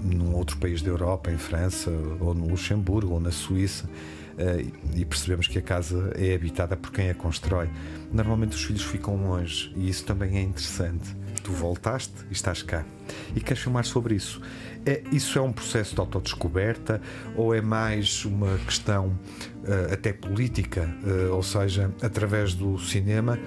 num 0.03 0.35
outro 0.35 0.57
país 0.57 0.83
da 0.83 0.91
Europa, 0.91 1.31
em 1.31 1.39
França, 1.39 1.93
ou 2.19 2.35
no 2.35 2.49
Luxemburgo, 2.49 3.15
ou 3.15 3.21
na 3.21 3.31
Suíça, 3.31 3.87
uh, 3.87 4.97
e 4.97 5.05
percebemos 5.05 5.47
que 5.47 5.59
a 5.59 5.63
casa 5.63 6.13
é 6.17 6.35
habitada 6.35 6.77
por 6.77 6.91
quem 6.91 7.11
a 7.11 7.15
constrói. 7.15 7.69
Normalmente 8.13 8.57
os 8.57 8.65
filhos 8.65 8.83
ficam 8.83 9.17
longe 9.17 9.73
e 9.77 9.89
isso 9.89 10.05
também 10.05 10.37
é 10.37 10.43
interessante. 10.43 11.17
Tu 11.49 11.55
voltaste 11.55 12.13
e 12.29 12.35
estás 12.35 12.63
cá. 12.63 12.85
E 13.35 13.41
queres 13.41 13.63
filmar 13.63 13.83
sobre 13.87 14.15
isso? 14.15 14.39
É, 14.85 15.03
isso 15.11 15.39
é 15.39 15.41
um 15.41 15.51
processo 15.51 15.95
de 15.95 16.01
autodescoberta 16.03 17.01
ou 17.35 17.55
é 17.55 17.63
mais 17.63 18.23
uma 18.27 18.59
questão 18.59 19.19
uh, 19.65 19.95
até 19.95 20.13
política? 20.13 20.95
Uh, 21.03 21.35
ou 21.35 21.43
seja, 21.43 21.91
através 22.03 22.53
do 22.53 22.79
cinema 22.79 23.39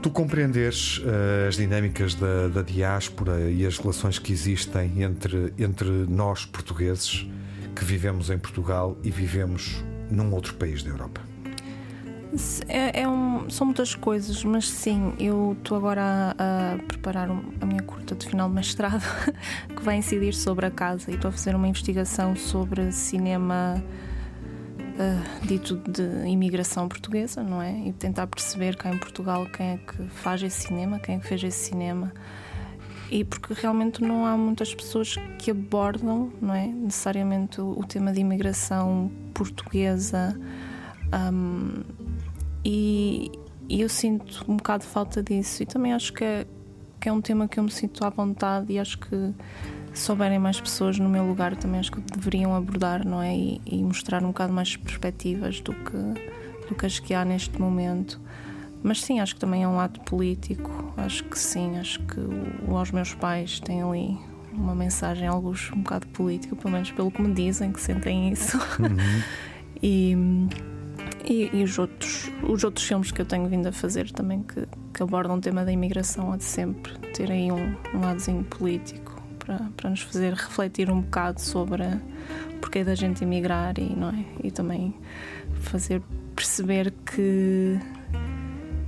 tu 0.00 0.10
compreenderes 0.10 0.98
uh, 0.98 1.48
as 1.48 1.56
dinâmicas 1.56 2.14
da, 2.14 2.46
da, 2.46 2.62
diáspora 2.62 3.50
e 3.50 3.66
as 3.66 3.78
relações 3.78 4.20
que 4.20 4.32
existem 4.32 5.02
entre, 5.02 5.52
entre 5.58 5.88
nós 5.88 6.46
portugueses 6.46 7.28
que 7.74 7.84
vivemos 7.84 8.30
em 8.30 8.38
Portugal 8.38 8.96
e 9.02 9.10
vivemos 9.10 9.84
num 10.08 10.32
outro 10.32 10.54
país 10.54 10.84
da 10.84 10.90
Europa? 10.90 11.31
É, 12.66 13.02
é 13.02 13.08
um, 13.08 13.48
são 13.50 13.66
muitas 13.66 13.94
coisas, 13.94 14.42
mas 14.44 14.68
sim, 14.68 15.12
eu 15.18 15.54
estou 15.58 15.76
agora 15.76 16.34
a, 16.38 16.74
a 16.74 16.78
preparar 16.78 17.30
um, 17.30 17.42
a 17.60 17.66
minha 17.66 17.82
curta 17.82 18.14
de 18.14 18.26
final 18.26 18.48
de 18.48 18.54
mestrado 18.54 19.04
que 19.76 19.82
vai 19.82 19.96
incidir 19.96 20.32
sobre 20.32 20.64
a 20.64 20.70
casa 20.70 21.10
e 21.10 21.14
estou 21.14 21.28
a 21.28 21.32
fazer 21.32 21.54
uma 21.54 21.68
investigação 21.68 22.34
sobre 22.34 22.90
cinema 22.90 23.82
uh, 24.80 25.46
dito 25.46 25.76
de 25.76 26.26
imigração 26.26 26.88
portuguesa, 26.88 27.42
não 27.42 27.60
é? 27.60 27.88
E 27.88 27.92
tentar 27.92 28.26
perceber 28.26 28.76
cá 28.76 28.90
em 28.90 28.98
Portugal 28.98 29.46
quem 29.46 29.72
é 29.72 29.76
que 29.76 30.02
faz 30.08 30.42
esse 30.42 30.68
cinema, 30.68 30.98
quem 30.98 31.16
é 31.16 31.18
que 31.18 31.26
fez 31.26 31.42
esse 31.44 31.68
cinema 31.68 32.12
e 33.10 33.24
porque 33.24 33.52
realmente 33.52 34.02
não 34.02 34.24
há 34.24 34.38
muitas 34.38 34.74
pessoas 34.74 35.16
que 35.38 35.50
abordam 35.50 36.32
não 36.40 36.54
é 36.54 36.66
necessariamente 36.66 37.60
o, 37.60 37.78
o 37.78 37.84
tema 37.84 38.10
de 38.10 38.20
imigração 38.20 39.12
portuguesa 39.34 40.34
um, 41.12 41.82
e, 42.64 43.30
e, 43.68 43.80
eu 43.80 43.88
sinto 43.88 44.44
um 44.48 44.56
bocado 44.56 44.84
de 44.84 44.90
falta 44.90 45.22
disso 45.22 45.62
e 45.62 45.66
também 45.66 45.92
acho 45.92 46.12
que 46.12 46.24
é, 46.24 46.46
que 47.00 47.08
é 47.08 47.12
um 47.12 47.20
tema 47.20 47.48
que 47.48 47.58
eu 47.58 47.64
me 47.64 47.70
sinto 47.70 48.04
à 48.04 48.10
vontade 48.10 48.72
e 48.72 48.78
acho 48.78 48.98
que 48.98 49.34
se 49.92 50.04
souberem 50.04 50.38
mais 50.38 50.60
pessoas 50.60 50.98
no 50.98 51.08
meu 51.08 51.26
lugar 51.26 51.56
também 51.56 51.80
acho 51.80 51.92
que 51.92 52.00
deveriam 52.00 52.54
abordar 52.54 53.06
não 53.06 53.20
é 53.20 53.36
e, 53.36 53.60
e 53.66 53.82
mostrar 53.82 54.22
um 54.22 54.28
bocado 54.28 54.52
mais 54.52 54.76
perspectivas 54.76 55.60
do 55.60 55.72
que 55.74 56.68
do 56.68 56.74
que 56.74 56.86
as 56.86 56.98
que 56.98 57.12
há 57.12 57.24
neste 57.24 57.60
momento 57.60 58.20
mas 58.82 59.00
sim, 59.00 59.20
acho 59.20 59.34
que 59.34 59.40
também 59.40 59.62
é 59.62 59.68
um 59.68 59.78
ato 59.78 60.00
político. 60.00 60.92
Acho 60.96 61.22
que 61.24 61.38
sim, 61.38 61.78
acho 61.78 62.00
que 62.00 62.18
o, 62.18 62.74
os 62.74 62.90
meus 62.90 63.14
pais 63.14 63.60
têm 63.60 63.80
ali 63.80 64.18
uma 64.52 64.74
mensagem, 64.74 65.28
alguns 65.28 65.70
um 65.72 65.82
bocado 65.82 66.06
política, 66.08 66.56
pelo 66.56 66.72
menos 66.72 66.90
pelo 66.90 67.10
que 67.10 67.22
me 67.22 67.32
dizem, 67.32 67.72
que 67.72 67.80
sentem 67.80 68.30
isso. 68.30 68.58
Uhum. 68.58 69.22
e, 69.80 70.16
e, 71.32 71.50
e, 71.52 71.62
os, 71.62 71.78
outros, 71.78 72.30
os 72.42 72.64
outros 72.64 72.86
filmes 72.86 73.10
que 73.10 73.20
eu 73.20 73.26
tenho 73.26 73.48
vindo 73.48 73.66
a 73.66 73.72
fazer 73.72 74.10
também 74.10 74.42
que, 74.42 74.66
que 74.92 75.02
abordam 75.02 75.36
o 75.36 75.40
tema 75.40 75.64
da 75.64 75.72
imigração 75.72 76.32
há 76.32 76.36
de 76.36 76.44
sempre 76.44 76.92
ter 77.14 77.30
aí 77.30 77.50
um, 77.50 77.74
um 77.94 78.00
ladozinho 78.00 78.44
político 78.44 79.22
para, 79.38 79.58
para 79.76 79.90
nos 79.90 80.02
fazer 80.02 80.34
refletir 80.34 80.90
um 80.90 81.00
bocado 81.00 81.40
sobre 81.40 81.82
o 81.82 82.60
porquê 82.60 82.84
da 82.84 82.94
gente 82.94 83.24
emigrar 83.24 83.78
e, 83.78 83.94
não 83.96 84.10
é? 84.10 84.24
e 84.42 84.50
também 84.50 84.94
fazer 85.54 86.02
perceber 86.36 86.92
que 87.04 87.78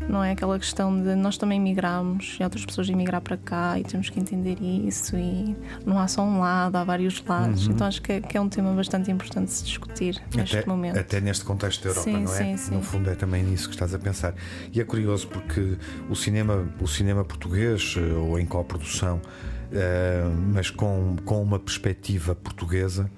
não 0.08 0.22
é 0.22 0.32
aquela 0.32 0.58
questão 0.58 1.02
de 1.02 1.14
nós 1.14 1.36
também 1.36 1.60
migramos 1.60 2.36
e 2.38 2.44
outras 2.44 2.64
pessoas 2.64 2.88
emigrar 2.88 3.20
para 3.20 3.36
cá 3.36 3.78
e 3.78 3.84
temos 3.84 4.10
que 4.10 4.20
entender 4.20 4.58
isso 4.60 5.16
e 5.16 5.56
não 5.84 5.98
há 5.98 6.06
só 6.06 6.22
um 6.22 6.40
lado, 6.40 6.76
há 6.76 6.84
vários 6.84 7.22
lados. 7.24 7.66
Uhum. 7.66 7.72
Então 7.72 7.86
acho 7.86 8.02
que 8.02 8.12
é, 8.12 8.20
que 8.20 8.36
é, 8.36 8.40
um 8.40 8.48
tema 8.48 8.72
bastante 8.72 9.10
importante 9.10 9.46
de 9.46 9.52
se 9.52 9.64
discutir 9.64 10.22
neste 10.34 10.58
até, 10.58 10.68
momento. 10.68 10.98
Até 10.98 11.20
neste 11.20 11.44
contexto 11.44 11.82
da 11.82 11.90
Europa, 11.90 12.10
sim, 12.10 12.22
não 12.24 12.34
é? 12.34 12.36
Sim, 12.36 12.56
sim. 12.56 12.74
No 12.74 12.82
fundo 12.82 13.10
é 13.10 13.14
também 13.14 13.42
nisso 13.42 13.68
que 13.68 13.74
estás 13.74 13.94
a 13.94 13.98
pensar. 13.98 14.34
E 14.72 14.80
é 14.80 14.84
curioso 14.84 15.28
porque 15.28 15.76
o 16.08 16.14
cinema, 16.14 16.68
o 16.80 16.86
cinema 16.86 17.24
português, 17.24 17.96
eh, 17.96 18.14
ou 18.14 18.38
em 18.38 18.46
coprodução, 18.46 19.16
uh, 19.16 20.52
mas 20.52 20.70
com, 20.70 21.16
com 21.24 21.42
uma 21.42 21.58
perspectiva 21.58 22.34
portuguesa. 22.34 23.10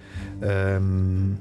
Um, 0.80 1.34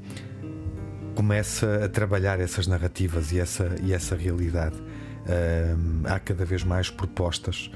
começa 1.15 1.85
a 1.85 1.87
trabalhar 1.87 2.41
essas 2.41 2.67
narrativas 2.67 3.31
e 3.31 3.39
essa, 3.39 3.73
e 3.81 3.93
essa 3.93 4.17
realidade 4.17 4.75
há 6.05 6.19
cada 6.19 6.45
vez 6.45 6.63
mais 6.63 6.89
propostas. 6.89 7.71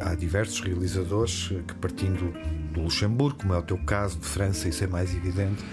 há, 0.00 0.14
diversos 0.14 0.60
realizadores 0.60 1.48
que, 1.66 1.74
partindo 1.74 2.32
do 2.72 2.82
Luxemburgo, 2.82 3.38
como 3.40 3.54
é 3.54 3.58
o 3.58 3.62
teu 3.62 3.78
caso, 3.78 4.18
de 4.18 4.26
França, 4.26 4.68
isso 4.68 4.84
é 4.84 4.86
mais 4.86 5.14
evidente, 5.14 5.64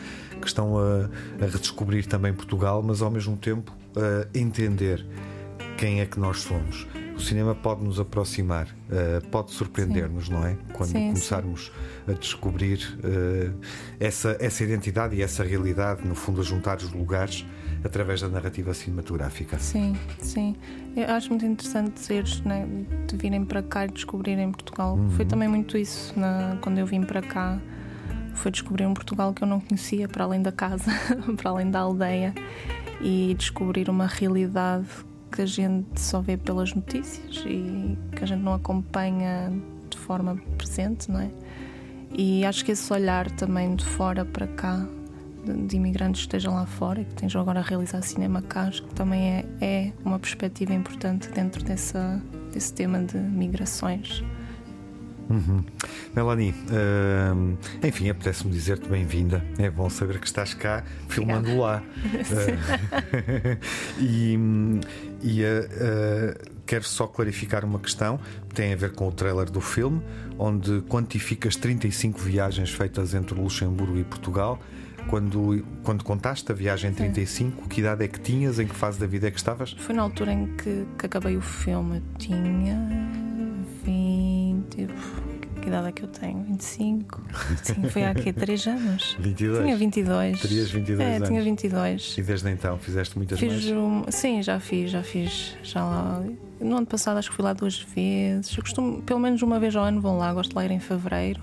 que 0.42 0.48
estão 0.48 0.78
a 0.78 1.10
redescobrir 1.40 2.06
também 2.08 2.34
Portugal, 2.34 2.84
mas 2.84 3.02
ao 3.02 3.12
mesmo 3.12 3.38
tempo 3.38 3.76
a 3.96 4.38
entender 4.38 5.06
quem 5.78 6.02
é 6.02 6.06
que 6.06 6.20
nós 6.20 6.42
somos. 6.42 6.88
O 7.16 7.20
cinema 7.20 7.56
pode 7.56 7.84
nos 7.84 8.00
aproximar, 8.00 8.68
uh, 8.68 9.26
pode 9.30 9.52
surpreender-nos, 9.52 10.28
não 10.28 10.46
é? 10.46 10.58
Quando 10.74 10.90
sim, 10.90 11.08
começarmos 11.08 11.72
sim. 12.06 12.12
a 12.12 12.14
descobrir 12.14 12.98
uh, 13.00 13.58
essa, 14.00 14.36
essa 14.40 14.64
identidade 14.64 15.16
e 15.16 15.22
essa 15.22 15.44
realidade, 15.44 16.06
no 16.06 16.14
fundo, 16.14 16.42
a 16.42 16.44
juntar 16.44 16.78
os 16.78 16.92
lugares 16.92 17.46
através 17.86 18.20
da 18.22 18.28
narrativa 18.28 18.74
cinematográfica. 18.74 19.58
Sim, 19.60 19.96
sim. 20.20 20.56
Eu 20.96 21.08
acho 21.14 21.30
muito 21.30 21.46
interessante 21.46 21.94
dizeres 21.94 22.42
né, 22.42 22.68
de 23.08 23.16
virem 23.16 23.46
para 23.46 23.64
cá 23.64 23.86
e 23.86 23.90
descobrirem 23.90 24.52
Portugal. 24.52 24.96
Uhum. 24.96 25.10
Foi 25.12 25.24
também 25.24 25.48
muito 25.48 25.78
isso 25.78 26.18
na, 26.20 26.58
quando 26.62 26.80
eu 26.80 26.86
vim 26.86 27.02
para 27.02 27.22
cá. 27.22 27.60
Foi 28.34 28.52
descobrir 28.52 28.86
um 28.86 28.94
Portugal 28.94 29.34
que 29.34 29.42
eu 29.42 29.48
não 29.48 29.62
conhecia, 29.62 30.10
para 30.10 30.26
além 30.26 30.42
da 30.42 30.52
casa, 30.52 30.92
para 31.38 31.50
além 31.50 31.72
da 31.72 31.80
aldeia, 31.80 32.34
e 33.00 33.34
descobrir 33.38 33.90
uma 33.90 34.08
realidade 34.08 34.88
que 35.36 35.42
a 35.42 35.46
gente 35.46 36.00
só 36.00 36.22
vê 36.22 36.38
pelas 36.38 36.74
notícias 36.74 37.44
e 37.46 37.98
que 38.16 38.24
a 38.24 38.26
gente 38.26 38.42
não 38.42 38.54
acompanha 38.54 39.52
de 39.90 39.98
forma 39.98 40.38
presente, 40.58 41.12
não 41.12 41.20
é? 41.20 41.30
E 42.18 42.46
acho 42.46 42.64
que 42.64 42.72
esse 42.72 42.92
olhar 42.94 43.30
também 43.32 43.76
de 43.76 43.84
fora 43.84 44.24
para 44.24 44.48
cá 44.48 44.88
de 45.46 45.76
imigrantes 45.76 46.22
que 46.22 46.28
estejam 46.28 46.56
lá 46.56 46.66
fora 46.66 47.02
e 47.02 47.06
que 47.06 47.12
estejam 47.12 47.42
agora 47.42 47.60
a 47.60 47.64
realizar 47.64 48.02
cinema 48.02 48.42
cá, 48.42 48.70
que 48.72 48.96
também 48.96 49.22
é, 49.22 49.46
é 49.62 49.94
uma 50.04 50.18
perspectiva 50.18 50.74
importante 50.74 51.30
dentro 51.30 51.64
dessa, 51.64 52.22
desse 52.52 52.74
tema 52.74 53.04
de 53.04 53.18
migrações. 53.18 54.24
Uhum. 55.30 55.64
Melanie, 56.16 56.52
uh, 56.52 57.58
enfim, 57.86 58.10
apetece-me 58.10 58.52
dizer-te 58.52 58.88
bem-vinda. 58.88 59.44
É 59.58 59.70
bom 59.70 59.90
saber 59.90 60.20
que 60.20 60.28
estás 60.28 60.54
cá 60.54 60.84
filmando 61.10 61.58
lá. 61.58 61.82
Uh, 62.06 63.58
e 64.00 64.38
e 65.26 65.44
uh, 65.44 66.52
quero 66.68 66.84
só 66.84 67.08
clarificar 67.08 67.66
uma 67.66 67.80
questão, 67.80 68.20
tem 68.54 68.72
a 68.72 68.76
ver 68.76 68.92
com 68.92 69.08
o 69.08 69.12
trailer 69.12 69.50
do 69.50 69.60
filme, 69.60 70.00
onde 70.38 70.82
quantificas 70.84 71.56
35 71.56 72.20
viagens 72.20 72.70
feitas 72.70 73.16
entre 73.16 73.34
Luxemburgo 73.40 73.98
e 73.98 74.04
Portugal 74.04 74.60
Quando, 75.10 75.66
quando 75.84 76.04
contaste 76.04 76.52
a 76.52 76.56
viagem 76.56 76.92
em 76.92 76.94
35, 76.94 77.68
que 77.68 77.82
idade 77.82 78.04
é 78.04 78.08
que 78.08 78.20
tinhas? 78.20 78.60
Em 78.60 78.68
que 78.68 78.76
fase 78.76 79.00
da 79.00 79.08
vida 79.08 79.28
é 79.28 79.32
que 79.32 79.38
estavas? 79.38 79.74
Foi 79.80 79.96
na 79.96 80.04
altura 80.04 80.32
em 80.32 80.48
que, 80.58 80.86
que 80.98 81.06
acabei 81.06 81.36
o 81.38 81.42
filme. 81.42 81.98
Eu 81.98 82.18
tinha 82.20 82.78
20. 83.84 84.88
Que 85.66 85.70
idade 85.70 85.88
é 85.88 85.92
que 85.92 86.04
eu 86.04 86.08
tenho? 86.08 86.44
25. 86.44 87.22
Sim, 87.64 87.90
foi 87.90 88.04
há 88.04 88.12
aqui 88.12 88.32
3 88.32 88.68
anos. 88.68 89.18
22. 89.20 89.64
Tinha 89.64 89.76
22. 89.76 90.40
Terias 90.40 90.70
22 90.70 91.00
é, 91.00 91.16
anos. 91.16 91.28
tinha 91.28 91.42
22. 91.42 92.16
E 92.20 92.22
desde 92.22 92.50
então 92.52 92.78
fizeste 92.78 93.18
muitas 93.18 93.40
Fiz 93.40 93.72
um, 93.72 94.04
sim, 94.10 94.44
já 94.44 94.60
fiz, 94.60 94.92
já 94.92 95.02
fiz. 95.02 95.58
Já 95.64 95.84
lá. 95.84 96.24
No 96.60 96.78
ano 96.78 96.86
passado 96.86 97.18
acho 97.18 97.32
que 97.32 97.36
fui 97.36 97.44
lá 97.44 97.52
duas 97.52 97.80
vezes. 97.80 98.56
Eu 98.56 98.62
costumo, 98.62 99.02
pelo 99.02 99.20
menos 99.20 99.42
uma 99.42 99.60
vez 99.60 99.76
ao 99.76 99.84
ano, 99.84 100.00
vou 100.00 100.16
lá, 100.16 100.32
gosto 100.36 100.52
de 100.52 100.56
lá 100.56 100.66
ir 100.66 100.70
em 100.70 100.80
fevereiro 100.80 101.42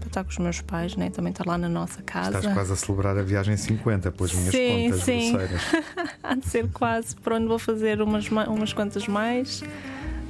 para 0.00 0.08
estar 0.08 0.22
com 0.22 0.28
os 0.30 0.36
meus 0.38 0.60
pais, 0.60 0.94
né? 0.94 1.08
também 1.08 1.30
estar 1.30 1.46
lá 1.46 1.56
na 1.56 1.68
nossa 1.68 2.02
casa. 2.02 2.36
Estás 2.36 2.52
quase 2.54 2.72
a 2.74 2.76
celebrar 2.76 3.16
a 3.16 3.22
viagem 3.22 3.56
50, 3.56 4.12
pelas 4.12 4.34
minhas 4.34 4.54
sim, 4.54 4.90
contas 4.90 5.02
sim. 5.02 5.32
Há 6.22 6.34
de 6.34 6.46
ser 6.46 6.68
quase. 6.68 7.16
Por 7.16 7.32
onde 7.32 7.46
vou 7.46 7.58
fazer 7.58 8.02
umas, 8.02 8.28
ma- 8.28 8.48
umas 8.48 8.74
quantas 8.74 9.08
mais. 9.08 9.64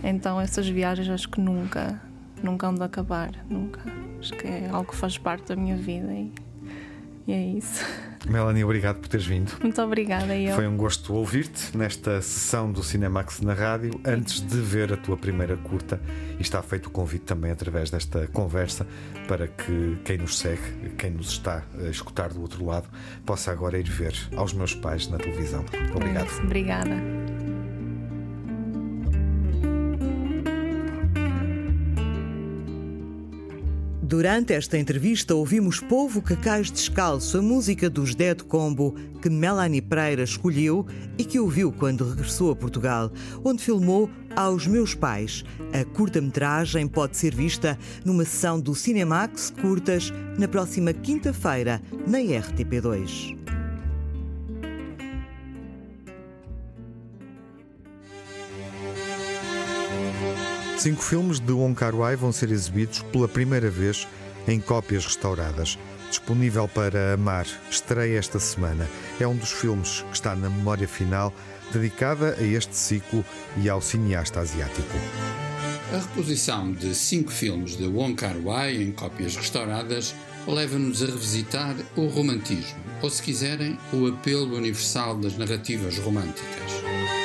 Então 0.04 0.40
essas 0.40 0.68
viagens 0.68 1.08
acho 1.08 1.28
que 1.28 1.40
nunca, 1.40 2.00
nunca 2.42 2.66
hão 2.66 2.74
de 2.74 2.82
acabar. 2.82 3.30
Nunca. 3.48 3.80
Acho 4.18 4.32
que 4.34 4.46
é 4.46 4.68
algo 4.70 4.90
que 4.90 4.96
faz 4.96 5.18
parte 5.18 5.48
da 5.48 5.56
minha 5.56 5.76
vida 5.76 6.12
e, 6.12 6.32
e 7.26 7.32
é 7.32 7.42
isso. 7.56 7.84
Melanie, 8.28 8.62
obrigado 8.62 8.98
por 8.98 9.08
teres 9.08 9.24
vindo. 9.24 9.52
Muito 9.62 9.80
obrigada. 9.80 10.36
Eu. 10.36 10.54
Foi 10.54 10.68
um 10.68 10.76
gosto 10.76 11.14
ouvir-te 11.14 11.76
nesta 11.76 12.20
sessão 12.20 12.70
do 12.70 12.82
Cinemax 12.82 13.40
na 13.40 13.54
rádio 13.54 13.98
antes 14.04 14.40
de 14.40 14.60
ver 14.60 14.92
a 14.92 14.96
tua 14.96 15.16
primeira 15.16 15.56
curta 15.56 16.00
e 16.38 16.42
está 16.42 16.62
feito 16.62 16.86
o 16.86 16.90
convite 16.90 17.24
também 17.24 17.50
através 17.50 17.90
desta 17.90 18.26
conversa 18.26 18.86
para 19.26 19.48
que 19.48 19.98
quem 20.04 20.18
nos 20.18 20.38
segue, 20.38 20.90
quem 20.98 21.10
nos 21.10 21.28
está 21.28 21.64
a 21.82 21.88
escutar 21.88 22.28
do 22.28 22.42
outro 22.42 22.64
lado, 22.64 22.88
possa 23.24 23.50
agora 23.50 23.78
ir 23.78 23.88
ver 23.88 24.14
aos 24.36 24.52
meus 24.52 24.74
pais 24.74 25.08
na 25.08 25.16
televisão. 25.16 25.64
Obrigado. 25.94 26.26
É 26.26 26.30
isso, 26.30 26.42
Obrigada. 26.42 26.96
Durante 34.10 34.52
esta 34.52 34.76
entrevista 34.76 35.36
ouvimos 35.36 35.78
Povo 35.78 36.20
Cacais 36.20 36.68
Descalço, 36.68 37.38
a 37.38 37.42
música 37.42 37.88
dos 37.88 38.12
Dead 38.12 38.42
Combo 38.42 38.92
que 39.22 39.30
Melanie 39.30 39.80
Pereira 39.80 40.24
escolheu 40.24 40.84
e 41.16 41.24
que 41.24 41.38
ouviu 41.38 41.70
quando 41.70 42.10
regressou 42.10 42.50
a 42.50 42.56
Portugal, 42.56 43.12
onde 43.44 43.62
filmou 43.62 44.10
Aos 44.34 44.66
Meus 44.66 44.96
Pais. 44.96 45.44
A 45.72 45.84
curta-metragem 45.94 46.88
pode 46.88 47.16
ser 47.16 47.32
vista 47.32 47.78
numa 48.04 48.24
sessão 48.24 48.58
do 48.58 48.74
Cinemax 48.74 49.50
Curtas 49.60 50.12
na 50.36 50.48
próxima 50.48 50.92
quinta-feira, 50.92 51.80
na 52.04 52.18
RTP2. 52.18 53.39
Cinco 60.80 61.02
filmes 61.02 61.38
de 61.38 61.52
Wong 61.52 61.74
Kar-wai 61.74 62.16
vão 62.16 62.32
ser 62.32 62.50
exibidos 62.50 63.02
pela 63.12 63.28
primeira 63.28 63.68
vez 63.68 64.08
em 64.48 64.58
cópias 64.58 65.04
restauradas. 65.04 65.78
Disponível 66.08 66.66
para 66.66 67.12
amar, 67.12 67.46
estreia 67.70 68.18
esta 68.18 68.40
semana. 68.40 68.88
É 69.20 69.26
um 69.26 69.36
dos 69.36 69.52
filmes 69.52 70.00
que 70.08 70.14
está 70.14 70.34
na 70.34 70.48
memória 70.48 70.88
final 70.88 71.34
dedicada 71.70 72.34
a 72.38 72.42
este 72.42 72.74
ciclo 72.74 73.22
e 73.58 73.68
ao 73.68 73.82
cineasta 73.82 74.40
asiático. 74.40 74.96
A 75.92 75.98
reposição 75.98 76.72
de 76.72 76.94
cinco 76.94 77.30
filmes 77.30 77.76
de 77.76 77.86
Wong 77.86 78.14
Kar-wai 78.14 78.76
em 78.76 78.90
cópias 78.90 79.36
restauradas 79.36 80.14
leva-nos 80.46 81.02
a 81.02 81.06
revisitar 81.06 81.76
o 81.94 82.06
romantismo, 82.06 82.80
ou 83.02 83.10
se 83.10 83.22
quiserem, 83.22 83.78
o 83.92 84.06
apelo 84.06 84.56
universal 84.56 85.18
das 85.18 85.36
narrativas 85.36 85.98
românticas. 85.98 87.19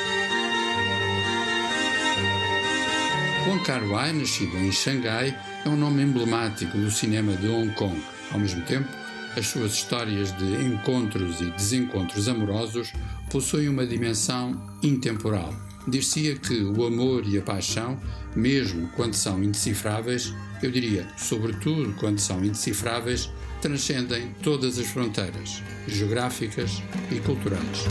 Wong 3.46 3.62
Kar-wai, 3.62 4.12
nascido 4.12 4.56
em 4.56 4.72
Xangai, 4.72 5.32
é 5.64 5.68
um 5.68 5.76
nome 5.76 6.02
emblemático 6.02 6.76
do 6.76 6.90
cinema 6.90 7.32
de 7.36 7.46
Hong 7.46 7.72
Kong. 7.74 7.96
Ao 8.32 8.40
mesmo 8.40 8.60
tempo, 8.62 8.88
as 9.36 9.46
suas 9.46 9.72
histórias 9.72 10.36
de 10.36 10.64
encontros 10.64 11.40
e 11.40 11.52
desencontros 11.52 12.26
amorosos 12.26 12.92
possuem 13.30 13.68
uma 13.68 13.86
dimensão 13.86 14.60
intemporal. 14.82 15.54
Dir-se-ia 15.86 16.34
que 16.34 16.60
o 16.60 16.84
amor 16.86 17.24
e 17.24 17.38
a 17.38 17.42
paixão, 17.42 17.96
mesmo 18.34 18.88
quando 18.96 19.14
são 19.14 19.40
indecifráveis, 19.40 20.34
eu 20.60 20.72
diria, 20.72 21.06
sobretudo 21.16 21.94
quando 22.00 22.18
são 22.18 22.44
indecifráveis, 22.44 23.30
transcendem 23.62 24.34
todas 24.42 24.76
as 24.76 24.88
fronteiras 24.88 25.62
geográficas 25.86 26.82
e 27.12 27.20
culturais. 27.20 27.84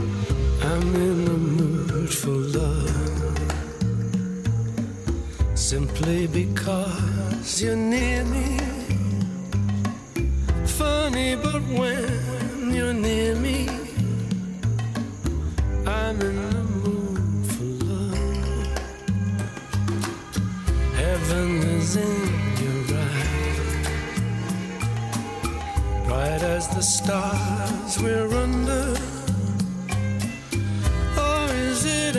I'm 0.61 0.95
in 1.01 1.23
the 1.23 1.31
mood 1.31 2.13
for 2.13 2.35
love 2.35 3.34
simply 5.55 6.27
because 6.27 7.61
you're 7.61 7.75
near 7.75 8.25
me. 8.25 8.59
Funny, 10.65 11.35
but 11.35 11.61
when 11.79 12.73
you're 12.73 12.93
near 12.93 13.35
me, 13.35 13.69
I'm 15.87 16.19
in 16.21 16.35
the 16.51 16.63
mood 16.83 17.45
for 17.53 17.63
love. 17.85 18.17
Heaven 20.95 21.49
is 21.79 21.95
in 21.95 22.29
your 22.61 22.97
eyes, 22.99 23.87
bright 26.05 26.43
as 26.43 26.67
the 26.67 26.81
stars 26.81 27.97
we're 28.01 28.33
under. 28.35 28.97
Or 31.17 31.53
is 31.53 31.85
it 31.85 32.15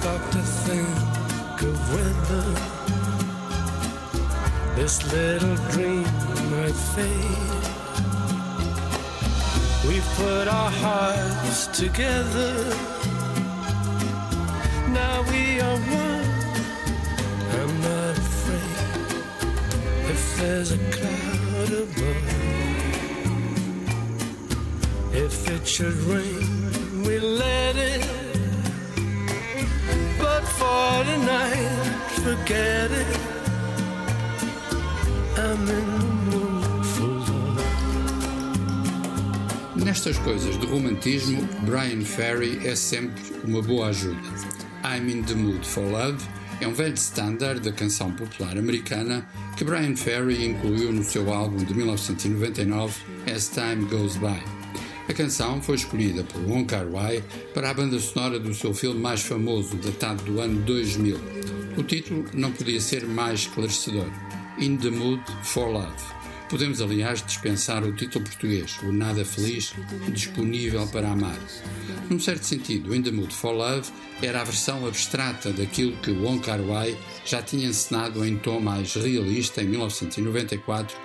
stop 0.00 0.22
to 0.30 0.42
think 0.66 1.62
of 1.70 1.76
whether 1.92 2.46
this 4.76 4.94
little 5.12 5.56
dream 5.72 6.08
might 6.52 6.78
fade? 6.94 7.64
We've 9.88 10.10
put 10.22 10.46
our 10.46 10.70
hearts 10.84 11.66
together. 11.82 12.52
Now 15.00 15.16
we 15.30 15.42
are 15.66 15.80
one. 16.06 16.30
I'm 17.58 17.74
not 17.88 18.14
afraid 18.26 18.80
if 20.14 20.22
there's 20.38 20.70
a 20.78 20.80
cloud 20.94 21.70
above. 21.84 22.28
If 25.24 25.34
it 25.54 25.66
should 25.66 25.98
rain, 26.12 27.02
we 27.04 27.18
let 27.18 27.74
it. 27.76 28.17
For 30.68 31.04
tonight, 31.04 31.68
forget 32.24 32.90
it. 32.90 33.10
I'm 35.38 35.62
in 35.78 35.86
the 35.96 36.08
mood 36.28 36.84
for 36.94 37.12
love. 37.56 37.74
Nestas 39.76 40.18
coisas 40.18 40.58
de 40.58 40.66
romantismo, 40.66 41.40
Brian 41.64 42.04
Ferry 42.04 42.66
é 42.66 42.76
sempre 42.76 43.22
uma 43.44 43.62
boa 43.62 43.88
ajuda. 43.88 44.28
I'm 44.84 45.08
in 45.08 45.22
the 45.22 45.34
Mood 45.34 45.66
for 45.66 45.84
Love 45.84 46.22
é 46.60 46.66
um 46.66 46.74
velho 46.74 46.94
standard 46.94 47.60
da 47.60 47.72
canção 47.72 48.12
popular 48.12 48.58
americana 48.58 49.26
que 49.56 49.64
Brian 49.64 49.96
Ferry 49.96 50.44
incluiu 50.44 50.92
no 50.92 51.02
seu 51.02 51.32
álbum 51.32 51.64
de 51.64 51.72
1999 51.72 52.94
As 53.34 53.48
Time 53.48 53.86
Goes 53.86 54.16
By. 54.16 54.57
A 55.08 55.14
canção 55.14 55.62
foi 55.62 55.76
escolhida 55.76 56.22
por 56.22 56.42
Wong 56.42 56.66
Kar-wai 56.66 57.24
para 57.54 57.70
a 57.70 57.74
banda 57.74 57.98
sonora 57.98 58.38
do 58.38 58.54
seu 58.54 58.74
filme 58.74 59.00
mais 59.00 59.22
famoso, 59.22 59.74
datado 59.76 60.22
do 60.24 60.38
ano 60.38 60.60
2000. 60.62 61.18
O 61.78 61.82
título 61.82 62.26
não 62.34 62.52
podia 62.52 62.78
ser 62.78 63.06
mais 63.06 63.40
esclarecedor: 63.40 64.06
In 64.58 64.76
the 64.76 64.90
Mood 64.90 65.22
for 65.42 65.66
Love. 65.70 66.18
Podemos, 66.50 66.80
aliás, 66.80 67.24
dispensar 67.24 67.84
o 67.84 67.94
título 67.94 68.24
português, 68.24 68.78
o 68.82 68.92
Nada 68.92 69.24
Feliz, 69.24 69.74
disponível 70.12 70.86
para 70.88 71.10
amar. 71.10 71.38
Num 72.10 72.18
certo 72.18 72.44
sentido, 72.44 72.94
In 72.94 73.02
the 73.02 73.10
Mood 73.10 73.34
for 73.34 73.52
Love 73.52 73.90
era 74.22 74.42
a 74.42 74.44
versão 74.44 74.86
abstrata 74.86 75.52
daquilo 75.52 75.96
que 75.98 76.10
Wong 76.10 76.40
Kar-wai 76.40 76.96
já 77.24 77.40
tinha 77.40 77.68
encenado 77.68 78.24
em 78.24 78.36
tom 78.36 78.60
mais 78.60 78.94
realista 78.94 79.62
em 79.62 79.68
1994 79.68 80.96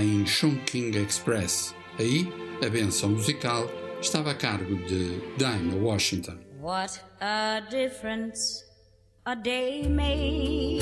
em 0.00 0.26
Chungking 0.26 0.90
Express. 0.96 1.74
Aí, 1.98 2.28
a 2.64 2.70
benção 2.70 3.10
musical 3.10 3.68
estava 4.00 4.30
a 4.30 4.34
cargo 4.34 4.76
de 4.86 5.20
Dinah 5.36 5.76
Washington. 5.76 6.38
What 6.60 7.00
a 7.20 7.60
difference 7.68 8.64
a 9.26 9.34
day 9.34 9.88
made. 9.88 10.80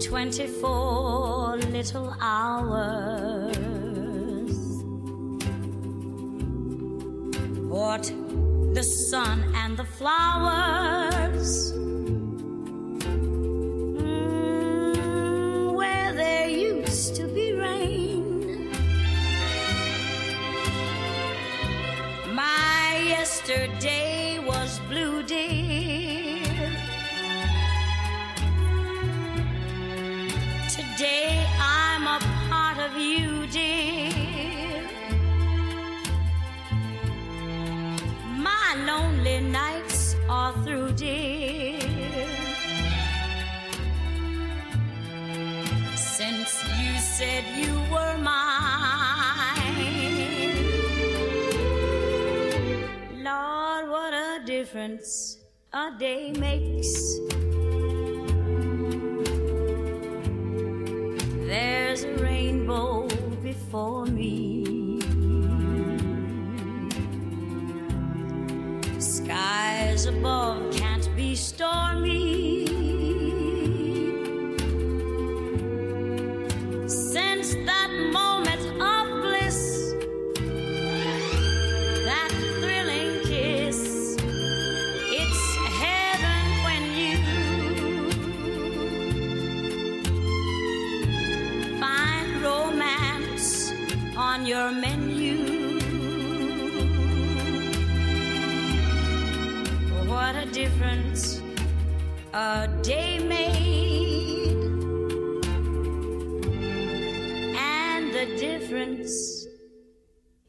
24 0.00 1.56
little 1.70 2.12
hours. 2.20 3.60
What 7.68 8.12
the 8.74 8.82
sun 8.82 9.44
and 9.54 9.76
the 9.76 9.84
flowers. 9.84 11.72
day. 23.78 24.09
Day 56.00 56.32
makes. 56.32 56.59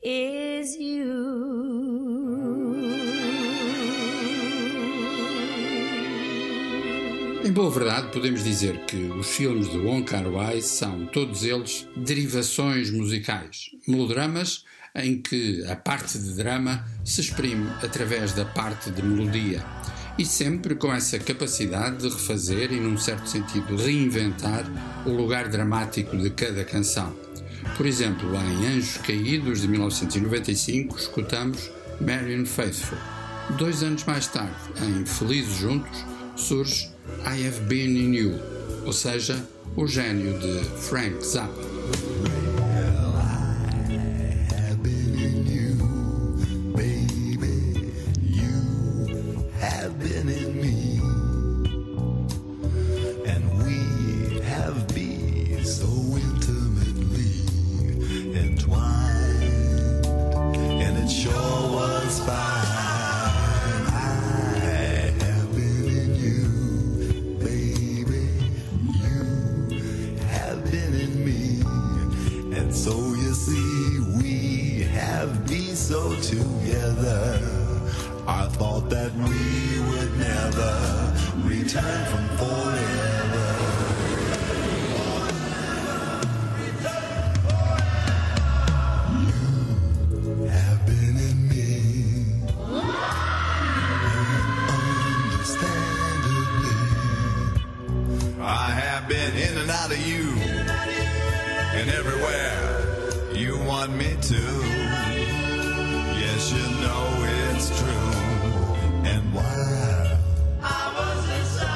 Is 0.03 0.75
you. 0.75 1.61
Em 7.43 7.51
boa 7.51 7.71
verdade, 7.71 8.11
podemos 8.11 8.43
dizer 8.43 8.85
que 8.85 8.95
os 8.95 9.27
filmes 9.35 9.69
de 9.69 9.77
Wong 9.77 10.03
Kar-wai 10.03 10.61
são 10.61 11.05
todos 11.07 11.43
eles 11.43 11.87
derivações 11.95 12.91
musicais, 12.91 13.71
melodramas 13.87 14.63
em 14.95 15.21
que 15.21 15.65
a 15.67 15.75
parte 15.75 16.17
de 16.17 16.33
drama 16.33 16.85
se 17.03 17.21
exprime 17.21 17.69
através 17.81 18.33
da 18.33 18.45
parte 18.45 18.91
de 18.91 19.01
melodia 19.01 19.63
e 20.17 20.25
sempre 20.25 20.75
com 20.75 20.93
essa 20.93 21.17
capacidade 21.17 21.97
de 21.97 22.09
refazer 22.09 22.71
e, 22.71 22.79
num 22.79 22.97
certo 22.97 23.27
sentido, 23.27 23.75
reinventar 23.75 24.65
o 25.05 25.09
lugar 25.09 25.47
dramático 25.47 26.17
de 26.17 26.29
cada 26.29 26.63
canção. 26.63 27.30
Por 27.77 27.85
exemplo, 27.85 28.29
em 28.35 28.67
Anjos 28.67 28.97
Caídos 28.97 29.61
de 29.61 29.67
1995, 29.67 30.97
escutamos 30.97 31.71
Marion 31.99 32.45
Faithful. 32.45 32.97
Dois 33.57 33.83
anos 33.83 34.03
mais 34.05 34.27
tarde, 34.27 34.55
em 34.81 35.05
Felizes 35.05 35.57
Juntos, 35.57 36.05
surge 36.35 36.89
I 37.25 37.47
Have 37.47 37.61
Been 37.61 37.97
in 37.97 38.13
You, 38.13 38.39
ou 38.85 38.93
seja, 38.93 39.43
o 39.75 39.87
gênio 39.87 40.37
de 40.39 40.63
Frank 40.77 41.25
Zappa. 41.25 42.50
You, 100.05 100.37
and 101.73 101.89
everywhere 101.89 103.33
you 103.33 103.57
want 103.65 103.91
me 103.91 104.15
to. 104.21 104.41
Yes, 106.19 106.51
you 106.51 106.67
know 106.81 107.07
it's 107.53 107.69
true. 107.79 108.13
And 109.09 109.33
while 109.33 110.17
I 110.61 110.93
was 110.97 111.29
inside, 111.39 111.71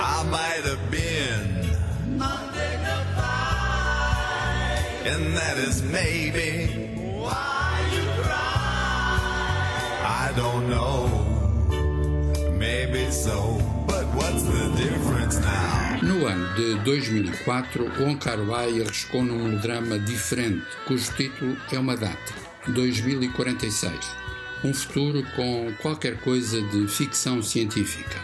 I 0.00 0.22
might 0.30 0.64
have 0.64 0.90
been 0.90 1.64
undignified, 2.14 2.46
and 5.06 5.36
that 5.36 5.58
is 5.58 5.82
maybe 5.82 6.69
de 16.60 16.74
2004, 16.84 17.90
Wong 17.98 18.18
Kar-wai 18.18 18.82
arriscou 18.82 19.24
num 19.24 19.44
melodrama 19.44 19.98
diferente, 19.98 20.62
cujo 20.86 21.10
título 21.14 21.56
é 21.72 21.78
uma 21.78 21.96
data, 21.96 22.34
2046. 22.68 23.94
Um 24.62 24.74
futuro 24.74 25.24
com 25.34 25.72
qualquer 25.80 26.20
coisa 26.20 26.60
de 26.60 26.86
ficção 26.86 27.42
científica. 27.42 28.18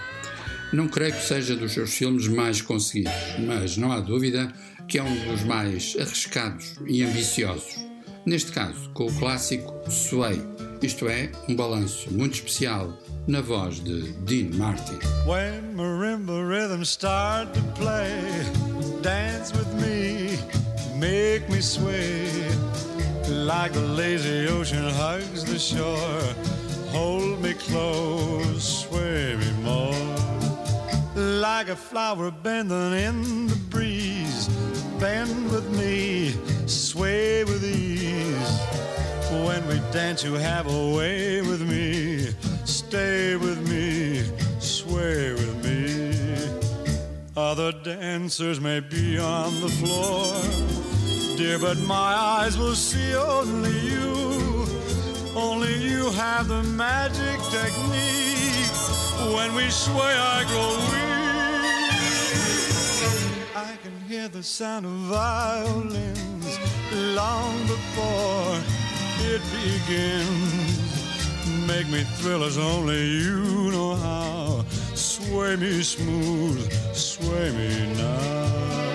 Não 0.70 0.87
creio 0.87 1.14
que 1.14 1.22
seja 1.22 1.57
dos 1.57 1.72
seus 1.72 1.95
filmes 1.95 2.28
mais 2.28 2.61
conseguidos, 2.61 3.14
mas 3.39 3.78
não 3.78 3.91
há 3.91 4.01
dúvida 4.01 4.53
que 4.87 4.99
é 4.99 5.03
um 5.03 5.16
dos 5.30 5.43
mais 5.43 5.97
arriscados 5.99 6.74
e 6.87 7.03
ambiciosos. 7.03 7.87
Neste 8.26 8.53
caso, 8.53 8.91
com 8.91 9.07
o 9.07 9.14
clássico 9.14 9.72
Sway, 9.91 10.39
isto 10.83 11.09
é, 11.09 11.31
um 11.49 11.55
balanço 11.55 12.12
muito 12.12 12.35
especial 12.35 12.93
na 13.27 13.41
voz 13.41 13.81
de 13.83 14.12
Dean 14.24 14.51
Martin. 14.57 14.99
When 15.27 15.74
marimba 15.74 16.45
rhythms 16.45 16.91
start 16.91 17.53
to 17.55 17.62
play, 17.74 18.20
dance 19.03 19.53
with 19.53 19.72
me, 19.74 20.39
make 20.99 21.49
me 21.51 21.61
sway. 21.62 22.29
Like 23.29 23.72
the 23.72 23.81
lazy 23.81 24.49
ocean 24.49 24.89
hugs 24.91 25.45
the 25.45 25.59
shore, 25.59 26.22
hold 26.91 27.43
me 27.43 27.55
close, 27.55 28.87
sway 28.89 29.37
me 29.37 29.51
more. 29.62 29.95
Like 31.16 31.68
a 31.68 31.77
flower 31.77 32.31
bending 32.31 32.93
in 32.93 33.47
the 33.49 33.57
breeze, 33.70 34.49
bend 35.01 35.51
with 35.51 35.68
me, 35.77 36.35
sway 36.66 37.43
with 37.45 37.64
ease. 37.64 38.86
When 39.45 39.66
we 39.68 39.78
dance, 39.93 40.24
you 40.24 40.34
have 40.34 40.66
a 40.66 40.97
way 40.97 41.43
with 41.43 41.61
me. 41.68 42.28
Stay 42.64 43.37
with 43.37 43.61
me, 43.68 44.22
sway 44.61 45.32
with 45.32 45.64
me. 45.64 46.14
Other 47.37 47.72
dancers 47.72 48.61
may 48.61 48.80
be 48.80 49.18
on 49.18 49.61
the 49.61 49.68
floor, 49.68 50.32
dear, 51.37 51.59
but 51.59 51.76
my 51.78 51.95
eyes 51.95 52.57
will 52.57 52.74
see 52.74 53.14
only 53.14 53.78
you. 53.80 54.66
Only 55.34 55.74
you 55.74 56.11
have 56.12 56.49
the 56.49 56.62
magic 56.62 57.39
technique. 57.51 58.74
When 59.34 59.55
we 59.55 59.68
sway, 59.70 60.14
I 60.37 60.45
grow 60.51 60.76
weak. 60.91 61.16
I 63.55 63.76
can 63.82 64.01
hear 64.09 64.28
the 64.28 64.43
sound 64.43 64.87
of 64.87 64.93
violins 64.93 66.59
long 67.14 67.66
before 67.66 68.86
it 69.35 69.43
begins. 69.53 70.87
Make 71.66 71.89
me 71.89 72.03
thrill 72.18 72.45
as 72.45 72.59
only 72.59 73.03
you 73.24 73.70
know 73.72 73.95
how. 73.97 74.64
Sway 74.95 75.57
me 75.57 75.83
smooth, 75.83 76.72
sway 76.95 77.51
me 77.53 77.95
now. 77.97 78.86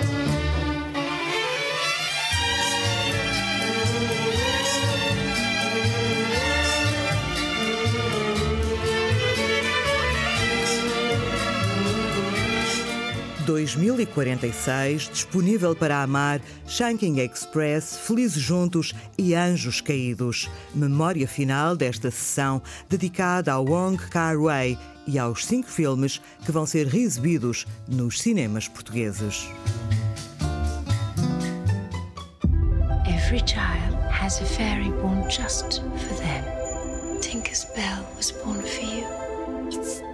2046, 13.52 15.10
disponível 15.12 15.76
para 15.76 16.02
amar, 16.02 16.40
Shanking 16.66 17.18
Express, 17.18 17.98
Felizes 17.98 18.42
Juntos 18.42 18.94
e 19.18 19.34
Anjos 19.34 19.82
Caídos. 19.82 20.50
Memória 20.74 21.28
final 21.28 21.76
desta 21.76 22.10
sessão 22.10 22.62
dedicada 22.88 23.52
ao 23.52 23.66
Wong 23.66 23.98
Kar-wai 24.08 24.78
e 25.06 25.18
aos 25.18 25.44
cinco 25.44 25.68
filmes 25.68 26.18
que 26.46 26.50
vão 26.50 26.64
ser 26.64 26.86
reexibidos 26.86 27.66
nos 27.86 28.22
cinemas 28.22 28.68
portugueses. 28.68 29.46
Every 33.06 33.42
child 33.46 33.96
has 34.10 34.40
a 34.40 34.46
fairy 34.46 34.90
born 35.02 35.28
just 35.28 35.82
for 35.82 36.14
them. 36.16 37.20
Tinker's 37.20 37.66
Bell 37.76 38.02
was 38.16 38.32
born 38.32 38.62
for 38.62 38.82
you. 38.82 39.06
It's. 39.70 40.11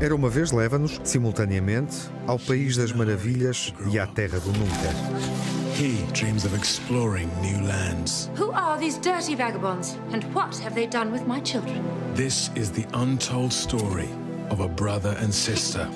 Era 0.00 0.14
uma 0.14 0.28
vez 0.30 0.50
leva-nos, 0.50 1.00
simultaneamente, 1.04 1.96
ao 2.26 2.38
País 2.38 2.76
das 2.76 2.92
Maravilhas 2.92 3.72
e 3.92 3.98
à 3.98 4.06
Terra 4.06 4.40
do 4.40 4.52
Nunca. 4.52 5.40
He 5.78 6.04
dreams 6.12 6.44
of 6.44 6.54
exploring 6.54 7.28
new 7.40 7.60
lands. 7.66 8.30
Who 8.38 8.50
are 8.52 8.78
these 8.78 8.98
dirty 8.98 9.34
vagabonds? 9.34 9.96
And 10.12 10.24
what 10.34 10.58
have 10.62 10.74
they 10.74 10.86
done 10.86 11.10
with 11.10 11.26
my 11.26 11.40
children? 11.40 11.82
This 12.14 12.50
is 12.54 12.70
the 12.70 12.86
untold 12.94 13.52
story 13.52 14.08
of 14.50 14.60
a 14.60 14.68
brother 14.68 15.16
and 15.20 15.32
sister, 15.32 15.88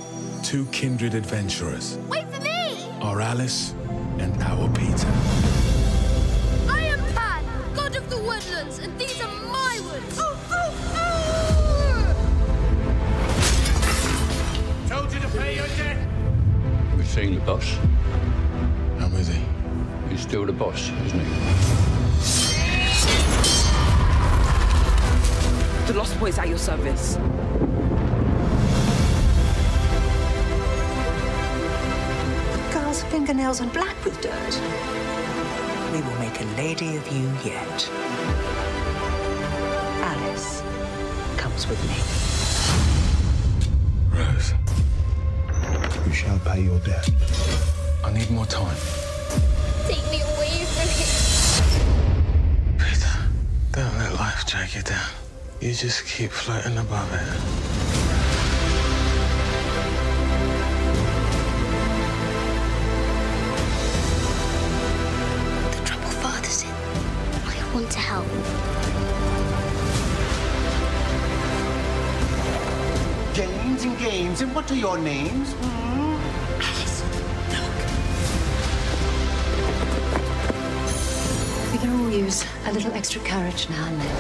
two 0.43 0.67
kindred 0.67 1.15
adventurers, 1.15 1.99
Wait 2.09 2.25
for 2.33 2.41
me! 2.41 2.87
our 3.03 3.21
Alice 3.21 3.75
and 4.19 4.33
our 4.43 4.69
Peter. 4.71 5.64
The 17.35 17.41
boss. 17.41 17.79
How 18.99 19.07
is 19.17 19.29
he? 19.29 19.41
He's 20.09 20.21
still 20.21 20.47
the 20.47 20.53
boss, 20.53 20.91
isn't 21.07 21.21
he? 21.21 21.27
The 25.87 25.95
Lost 25.95 26.19
Boys 26.19 26.39
at 26.39 26.49
your 26.49 26.59
service. 26.59 27.15
The 32.53 32.73
Girls' 32.73 33.03
fingernails 33.05 33.61
are 33.61 33.69
black 33.69 34.03
with 34.05 34.21
dirt. 34.21 34.61
We 35.93 36.01
will 36.03 36.19
make 36.19 36.41
a 36.41 36.45
lady 36.57 36.97
of 36.97 37.07
you 37.13 37.33
yet. 37.45 37.91
Alice 40.03 40.63
comes 41.37 41.67
with 41.67 41.83
me. 41.89 42.24
Shall 46.15 46.39
pay 46.39 46.61
your 46.61 46.79
debt. 46.81 47.11
I 48.05 48.13
need 48.13 48.31
more 48.31 48.47
time. 48.47 48.77
Take 49.89 50.05
me 50.13 50.21
away 50.23 50.65
from 50.75 50.89
here. 50.95 51.19
Peter, 52.79 53.17
don't 53.73 53.99
let 53.99 54.13
life 54.15 54.47
drag 54.47 54.73
you 54.75 54.83
down. 54.83 55.11
You 55.61 55.73
just 55.75 56.07
keep 56.07 56.31
floating 56.31 56.79
above 56.79 57.13
it. 57.13 57.27
The 65.73 65.85
trouble 65.85 66.15
father's 66.23 66.63
in. 66.63 66.71
I 67.45 67.75
want 67.75 67.91
to 67.91 67.99
help. 67.99 68.29
Games 73.35 73.83
and 73.83 73.99
games, 73.99 74.41
and 74.43 74.55
what 74.55 74.71
are 74.71 74.77
your 74.77 74.97
names? 74.99 75.53
Hmm? 75.55 76.04
A 82.67 82.73
little 82.73 82.93
extra 82.93 83.21
courage 83.23 83.69
now 83.69 83.87
and 83.87 84.01
then. 84.01 84.17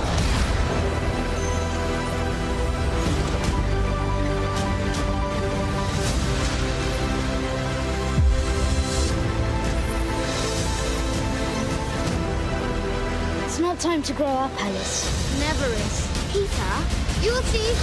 It's 13.44 13.58
not 13.58 13.78
time 13.80 14.02
to 14.02 14.12
grow 14.12 14.26
up, 14.26 14.50
Alice. 14.60 15.06
Never 15.38 15.66
is. 15.66 16.08
Peter, 16.32 16.74
you'll 17.22 17.42
see. 17.44 17.74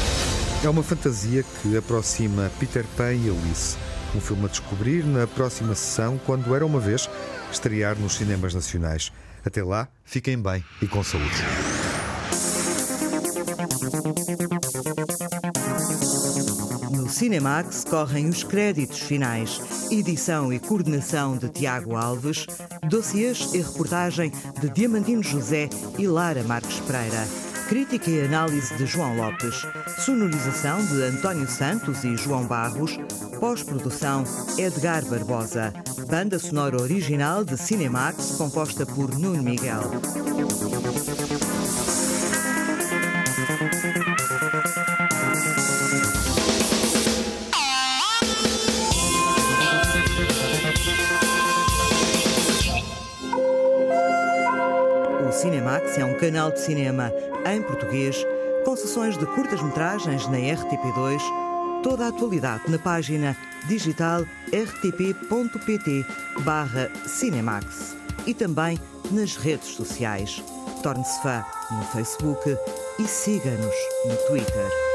É 0.63 0.69
uma 0.69 0.83
fantasia 0.83 1.43
que 1.43 1.75
aproxima 1.75 2.51
Peter 2.59 2.85
Pan 2.95 3.13
e 3.13 3.29
Alice. 3.29 3.77
Um 4.13 4.19
filme 4.19 4.45
a 4.45 4.47
descobrir 4.47 5.03
na 5.05 5.25
próxima 5.25 5.73
sessão, 5.73 6.19
quando 6.25 6.53
era 6.53 6.65
uma 6.65 6.79
vez 6.79 7.09
estrear 7.51 7.97
nos 7.97 8.13
cinemas 8.13 8.53
nacionais. 8.53 9.11
Até 9.45 9.63
lá, 9.63 9.87
fiquem 10.03 10.41
bem 10.41 10.63
e 10.81 10.87
com 10.87 11.03
saúde. 11.03 11.43
No 16.91 17.09
Cinemax 17.09 17.83
correm 17.83 18.27
os 18.29 18.43
créditos 18.43 18.99
finais. 18.99 19.59
Edição 19.91 20.53
e 20.53 20.59
coordenação 20.59 21.37
de 21.37 21.49
Tiago 21.49 21.95
Alves, 21.95 22.45
dossiês 22.87 23.53
e 23.53 23.61
reportagem 23.61 24.31
de 24.59 24.69
Diamantino 24.69 25.23
José 25.23 25.69
e 25.97 26.07
Lara 26.07 26.43
Marques 26.43 26.79
Pereira. 26.79 27.50
Crítica 27.71 28.11
e 28.11 28.25
análise 28.25 28.75
de 28.75 28.85
João 28.85 29.15
Lopes. 29.15 29.65
Sonorização 29.99 30.85
de 30.85 31.03
António 31.03 31.47
Santos 31.47 32.03
e 32.03 32.17
João 32.17 32.43
Barros. 32.43 32.99
Pós-produção 33.39 34.25
Edgar 34.57 35.05
Barbosa. 35.05 35.71
Banda 36.09 36.37
sonora 36.37 36.81
original 36.81 37.45
de 37.45 37.57
Cinemax, 37.57 38.35
composta 38.37 38.85
por 38.85 39.17
Nuno 39.17 39.41
Miguel. 39.41 39.83
O 55.25 55.31
Cinemax 55.31 55.97
é 55.97 56.03
um 56.03 56.17
canal 56.17 56.51
de 56.51 56.59
cinema 56.59 57.13
em 57.45 57.61
português 57.61 58.25
com 58.65 58.75
sessões 58.75 59.17
de 59.17 59.25
curtas-metragens 59.25 60.27
na 60.27 60.37
RTP2, 60.37 61.19
toda 61.83 62.05
a 62.05 62.07
atualidade 62.09 62.69
na 62.69 62.77
página 62.77 63.35
digital 63.67 64.23
rtp.pt 64.53 66.05
barra 66.43 66.89
Cinemax 67.05 67.95
e 68.25 68.33
também 68.33 68.79
nas 69.11 69.35
redes 69.35 69.69
sociais. 69.69 70.43
Torne-se 70.83 71.21
fã 71.21 71.43
no 71.71 71.83
Facebook 71.85 72.57
e 72.99 73.07
siga-nos 73.07 73.75
no 74.05 74.15
Twitter. 74.27 74.90